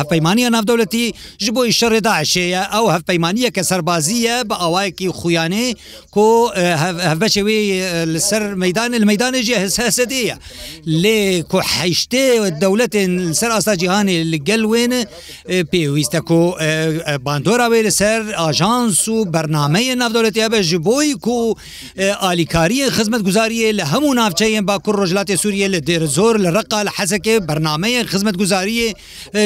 هەپەیمانە 0.00 0.48
ناودەولەتی 0.56 1.06
ji 1.44 1.48
بۆی 1.56 1.72
شەڕێداشەیە 1.80 2.62
ئەو 2.74 2.86
هەفپەیمانە 2.94 3.50
کە 3.56 3.62
سەربازیە 3.70 4.36
بە 4.50 4.56
ئاوایەکی 4.62 5.08
خویانێ 5.18 5.66
کۆ 6.14 6.28
هەبەشێوێ 7.10 7.58
لەسەر 8.14 8.42
مەدانە 8.62 8.96
لە 9.02 9.06
مەدانێژی 9.12 9.54
هەسەدەیە 9.86 10.36
لێ 11.02 11.20
کۆ 11.50 11.58
حیشتێ 11.76 12.24
دەولەتێن 12.62 13.12
سەر 13.40 13.50
ئاستا 13.54 13.74
جیهانێ 13.80 14.16
لەگەل 14.32 14.62
وێنە 14.72 15.00
پێویستە 15.72 16.20
کۆ 16.28 16.42
باندۆراوێ 17.26 17.80
لەسەر 17.88 18.20
ئاژانس 18.40 19.08
و 19.08 19.16
بەرنمەیە 19.34 19.94
ناودەولەتی 20.00 20.44
هەبە 20.46 20.60
ژ 20.60 20.73
ji 20.74 20.80
بۆی 20.84 21.12
کو 21.20 21.54
ئالیکاریە 21.96 22.90
خزمەت 22.96 23.22
گوزاریە 23.26 23.72
لە 23.80 23.84
هەموو 23.92 24.14
ناوچەیەن 24.16 24.64
باکوور 24.66 24.94
ڕۆژلاتی 25.06 25.36
سووریە 25.42 25.68
لە 25.74 25.78
دێر 25.88 26.04
زۆر 26.16 26.34
لە 26.44 26.50
ڕقا 26.54 26.82
لە 26.86 26.90
حەزەکە 26.98 27.38
بەرنمەیە 27.48 28.04
خزمەت 28.10 28.36
گوزاریە 28.40 28.92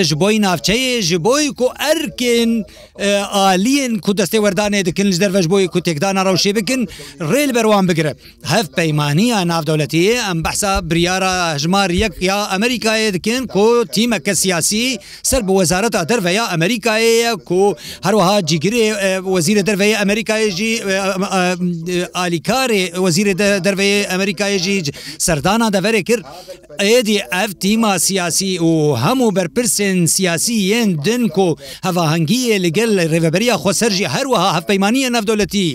ji 0.08 0.14
بۆی 0.20 0.38
ناوچەیە 0.46 1.00
ji 1.08 1.18
بۆی 1.26 1.48
کو 1.58 1.66
ئەرکن 1.82 2.64
ئالین 3.34 4.00
کو 4.00 4.12
دەستێ 4.12 4.38
وەردانێ 4.44 4.82
دکن 4.88 5.10
لە 5.12 5.16
دەرەش 5.22 5.46
بۆی 5.46 5.66
کو 5.68 5.78
تێکدانا 5.80 6.22
ڕەوشێ 6.26 6.52
بکن 6.58 6.82
ڕێل 7.30 7.50
بەروان 7.56 7.84
بگرە 7.88 8.12
هەف 8.52 8.66
پەیمانە 8.78 9.44
ناودەوڵەتیە 9.50 10.16
ئەم 10.26 10.38
بەسا 10.42 10.80
بریاە 10.88 11.58
ژمار 11.62 11.90
یەک 11.90 12.12
یا 12.20 12.38
ئەمریکایە 12.52 13.08
دکن 13.16 13.42
کۆ 13.54 13.66
تیمەکە 13.94 14.32
سیاسی 14.42 14.98
سەر 15.30 15.42
بە 15.46 15.52
وەزارەتا 15.60 16.00
دەرڤەیە 16.10 16.44
ئەمریکایەیە 16.52 17.30
کو 17.48 17.62
هەروەها 18.06 18.36
جیگرێ 18.50 18.86
وەزیرە 19.32 19.62
دەرڤەیە 19.68 19.96
ئەمریکایژی 20.02 20.74
ئالیکارێ 21.26 22.84
وەزیرە 23.04 23.32
دەروەیە 23.64 24.00
ئەمریکایەژی 24.10 24.78
سەردانا 25.24 25.68
دەوەرێ 25.74 26.02
کرد 26.08 26.24
ئێدی 26.88 27.18
ئەف 27.34 27.50
تیما 27.62 27.94
سیاسی 28.06 28.52
و 28.64 28.70
هەموو 29.04 29.34
بەرپرسن 29.36 29.96
سیاسی 30.14 30.58
یەن 30.72 30.90
دن 31.06 31.22
و 31.24 31.56
هەواهنگگیە 31.86 32.56
لەگەل 32.64 32.90
ڕێبەریا 33.12 33.56
خۆسەرژی 33.62 34.06
هەروەها 34.14 34.50
هەفپەیمانە 34.56 35.08
نەفدەولەتی 35.16 35.68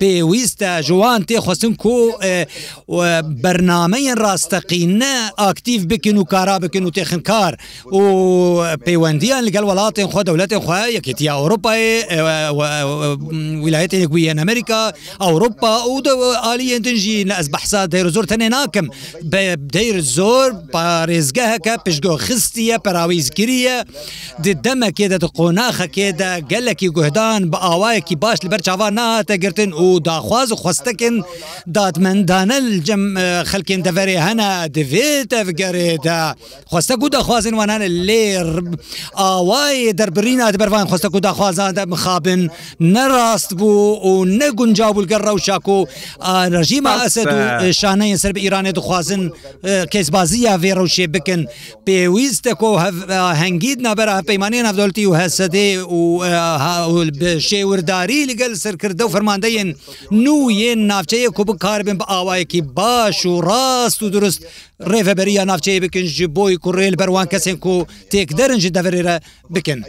پێویستە 0.00 0.70
جوان 0.88 1.20
تێخواستن 1.28 1.72
کو 1.82 1.96
بەرنمەیەن 3.44 4.16
ڕاستەقینە 4.24 5.14
ئاکتیف 5.40 5.82
بکن 5.90 6.16
و 6.18 6.24
کارا 6.24 6.56
بکن 6.58 6.84
و 6.84 6.90
تێخنکار 6.96 7.54
و 7.96 8.00
پەیوەندیان 8.84 9.42
لەگەل 9.48 9.64
وڵاتێن 9.70 10.08
خۆ 10.12 10.20
دەولەتێن 10.28 10.60
خوای 10.66 10.92
یەکێتی 10.98 11.28
ئەوروپای 11.32 11.84
ویلایەتێک 13.64 14.02
گویەن 14.12 14.38
ئەمریکا 14.42 14.82
ئەوروپا 14.92 15.72
ئەو 15.86 15.98
عالیەنجی 16.46 17.26
لە 17.28 17.34
ئەس 17.40 17.48
بەحسا 17.54 17.82
دەیر 17.92 18.06
زۆر 18.14 18.24
تەنێ 18.32 18.48
ناکەم 18.56 18.86
بە 19.32 19.42
دەیر 19.74 19.96
زۆر 20.16 20.48
پارێزگەهەکە 20.74 21.74
پشتۆ 21.84 22.12
خستیە 22.26 22.76
پراویزگیریە 22.84 23.76
دەمەکێدە 24.64 25.18
قۆناخەکێدا 25.38 26.32
گەلکی 26.50 26.88
گوهدان 26.96 27.42
بە 27.52 27.58
ئاوایەکی 27.64 28.16
باش 28.22 28.38
لەبەر 28.44 28.60
چاوا 28.66 28.88
ناتە 28.98 29.34
گرتن 29.42 29.70
و 29.72 29.98
داخواز 30.00 30.52
و 30.52 30.56
خستەکن 30.62 31.14
دادمەندانە 31.76 32.58
جەم 32.86 33.02
خەکن 33.50 33.80
دەڤێ 33.86 34.16
هەنا 34.26 34.52
دەوێتە 34.76 35.38
بگەرێدا 35.48 36.20
خستە 36.72 36.94
و 37.04 37.08
دەخوازن 37.16 37.54
وانانە 37.60 37.88
لێر 38.08 38.48
ئاوای 39.20 39.92
دەربرینات 39.98 40.54
بەروان 40.60 40.86
خستە 40.90 41.08
و 41.16 41.20
داخوازان 41.20 41.72
دە 41.78 41.86
مخابن 41.86 42.40
نەڕاست 42.94 43.50
بوو 43.54 44.06
و 44.08 44.24
نەگونج 44.40 44.75
ئەنجا 44.76 44.88
بولگەر 44.96 45.22
ڕەوشاک 45.28 45.66
و 45.74 45.78
ڕژیمە 46.56 46.92
ئەسد 47.02 47.28
و 47.62 47.72
شانەیە 47.80 48.16
سەر 48.22 48.32
بە 48.36 48.40
ئیرانێ 48.44 48.72
دخوازن 48.78 49.22
کەسبازیە 49.92 50.52
ڤێڕەوشێ 50.62 51.06
بکن 51.14 51.40
پێویستە 51.86 52.52
کۆ 52.60 52.70
هەنگید 53.42 53.78
نابەر 53.86 54.08
پەیمانێ 54.28 54.60
نافدۆڵتی 54.66 55.04
و 55.08 55.14
هەسەدێ 55.20 55.68
و 55.98 56.00
شێورداری 57.48 58.26
لەگەل 58.30 58.52
سەرکردە 58.64 59.04
و 59.06 59.12
فەرماندەیەن 59.14 59.68
نوێن 60.24 60.80
ناوچەیە 60.90 61.30
کو 61.36 61.42
بکاربن 61.48 61.96
بە 62.02 62.06
ئاوایەکی 62.12 62.60
باش 62.76 63.18
و 63.26 63.40
ڕاست 63.48 64.00
و 64.02 64.08
درست 64.16 64.40
ڕێڤەبەریە 64.92 65.42
ناوچەیە 65.50 65.80
بکن 65.84 66.06
ji 66.16 66.24
بۆی 66.36 66.56
کوڕێل 66.64 66.94
بەروان 67.00 67.26
کەسێک 67.32 67.62
و 67.72 67.76
تێک 68.12 68.28
دەرنج 68.38 68.64
دەورێرە 68.76 69.16
بکن 69.54 69.80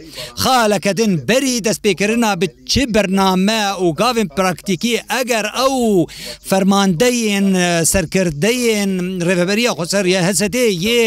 خالەکەدن 0.42 1.12
بەری 1.28 1.54
دەستپێکردنا 1.66 2.30
بچ 2.40 2.72
بەرنامە 2.94 3.62
و 3.84 3.86
گاوێن 4.00 4.28
پراکتیک 4.36 4.77
تاریکی 4.78 5.04
ئەگەر 5.14 5.46
ئەو 5.58 6.06
فەرماندەیەن 6.50 7.46
سەرکردەیەن 7.92 8.90
ڕێبەریە 9.26 9.70
خۆسەریە 9.78 10.20
هەسەدێ 10.28 10.66
یێ 10.86 11.06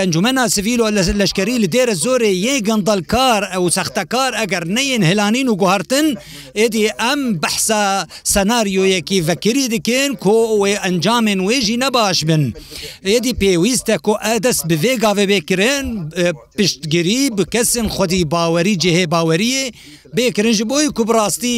ئەنجومەنا 0.00 0.44
سڤیلۆ 0.54 0.86
لە 0.96 1.02
لەشکری 1.20 1.62
لە 1.62 1.68
دێرە 1.74 1.94
زۆرێ 2.04 2.32
یێ 2.46 2.54
گەندەلکار 2.68 3.42
ئەو 3.54 3.64
سەختەکار 3.76 4.32
ئەگەر 4.40 4.64
نەیەن 4.76 5.02
هلانین 5.10 5.48
و 5.48 5.54
گوهرتن 5.60 6.06
ئێدی 6.58 6.86
ئەم 7.02 7.20
بەحسا 7.42 7.82
سەناریۆیەکی 8.32 9.18
ڤەکری 9.28 9.64
دکن 9.74 10.10
کۆ 10.24 10.36
ئەوێ 10.52 10.74
ئەنجامێن 10.84 11.40
وێژی 11.48 11.76
نەباش 11.84 12.18
بن 12.28 12.44
ئێدی 13.08 13.32
پێویستە 13.40 13.96
کۆ 14.06 14.12
ئەدەست 14.26 14.62
بڤێ 14.70 14.94
گاوێ 15.04 15.24
بێکرێن 15.32 15.86
پشتگیری 16.56 17.20
بکەسن 17.36 17.86
خودی 17.96 18.22
باوەری 18.34 18.74
جهێ 18.84 19.04
باوەریە 19.14 19.64
بێکردنج 20.16 20.58
بۆی 20.72 20.88
کوبڕاستی 20.98 21.56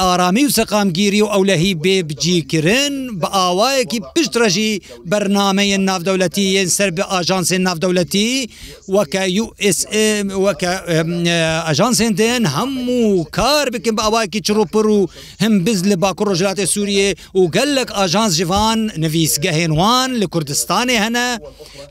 ئارامی 0.00 0.44
و 0.46 0.50
سەقامگیری 0.58 1.20
و 1.24 1.28
ئەولەهی 1.34 1.72
بێبجیکردن 1.84 2.94
بە 3.20 3.28
ئاوایەکی 3.36 3.98
پشتڕژی 4.14 4.72
بەرنمەیە 5.10 5.78
ناودەولەتی 5.88 6.46
یەن 6.56 6.68
سەر 6.76 6.90
بە 6.96 7.04
ئاژانسێن 7.12 7.62
ناودەولەتی 7.68 8.32
وەکە 8.94 9.22
USM 9.44 10.26
وەکە 10.44 10.70
ئەژانسێن 11.68 12.12
دێن 12.20 12.44
هەموو 12.56 13.12
کار 13.36 13.66
بکەن 13.74 13.94
بە 13.98 14.02
ئاواکی 14.04 14.40
چڕوپڕ 14.46 14.86
و 14.98 15.08
هەم 15.42 15.54
بز 15.64 15.80
لە 15.90 15.96
باکو 16.02 16.22
ڕۆژاتێ 16.30 16.64
سووریێ 16.74 17.08
و 17.34 17.40
گەلک 17.56 17.88
ئاژانس 17.98 18.32
ژیوان 18.40 18.78
نویسگەهێنوان 19.02 20.10
لە 20.20 20.26
کوردستانی 20.32 20.98
هەنە 21.04 21.26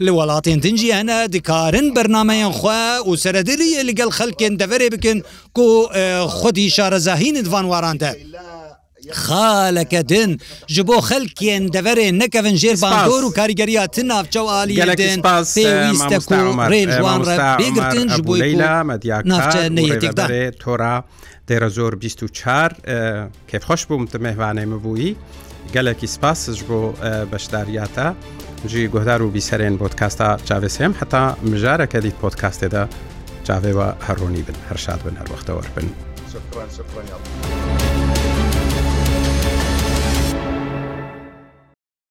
لە 0.05 0.11
وڵاتێن 0.17 0.59
دنجی 0.63 0.91
هەنە 0.99 1.17
دکارن 1.35 1.87
بەرنمەیان 1.95 2.53
خوێ 2.59 2.83
و 3.07 3.11
سەردریە 3.23 3.81
لەگەل 3.89 4.11
خەلکێن 4.19 4.53
دەڤێ 4.61 4.87
بکەن 4.95 5.19
کو 5.57 5.67
و 5.71 6.27
خودی 6.27 6.69
شارەزاهینت 6.69 7.45
vanواراندە. 7.55 8.11
خالەکە 9.25 10.01
دن 10.11 10.37
ji 10.71 10.81
bo 10.87 10.97
xelkên 11.09 11.63
deverê 11.75 12.09
nekevin 12.21 12.55
jêr 12.63 12.77
bandor 12.83 13.23
û 13.29 13.29
karîgeriya 13.39 13.87
tin 13.95 14.07
navçew 14.07 14.47
aliyên 14.61 15.19
pêwîste 15.27 16.17
ku 16.29 16.33
rên 16.71 16.89
wan 17.03 17.19
re 17.27 17.35
bêgirtin 17.59 18.07
ji 18.15 18.23
bo 18.27 18.33
navçe 19.31 19.63
neyê 19.67 20.51
tora 20.63 21.03
dêre 21.47 21.69
zor 21.69 21.93
24 22.01 22.75
kefxweş 23.51 23.81
bûm 23.89 24.03
tu 24.11 24.17
mehvanê 24.27 24.65
min 24.71 24.79
bûyî 24.85 25.15
gelekî 25.73 26.07
spas 26.07 26.41
ji 26.57 26.63
bo 26.69 26.79
beşdariyata 27.31 28.07
jî 28.71 28.81
guhdar 28.93 29.19
û 29.25 29.27
bîserên 29.37 29.77
podkasta 29.77 30.37
çavesêm 30.49 30.93
heta 31.01 31.23
mijareke 31.51 31.99
dît 32.05 32.15
podkastê 32.23 32.71
de 32.71 32.83
چاوێەوە 33.47 33.87
هەڕۆنی 34.07 34.43
بن 34.47 34.57
هەرشاد 34.69 34.99
بن 35.05 35.15
هەروەختەوە 35.21 35.63
بن. 35.75 35.87
شكرا 36.33 36.65
شكرا 36.77 37.01
يا 37.11 37.15
الله 37.19 37.30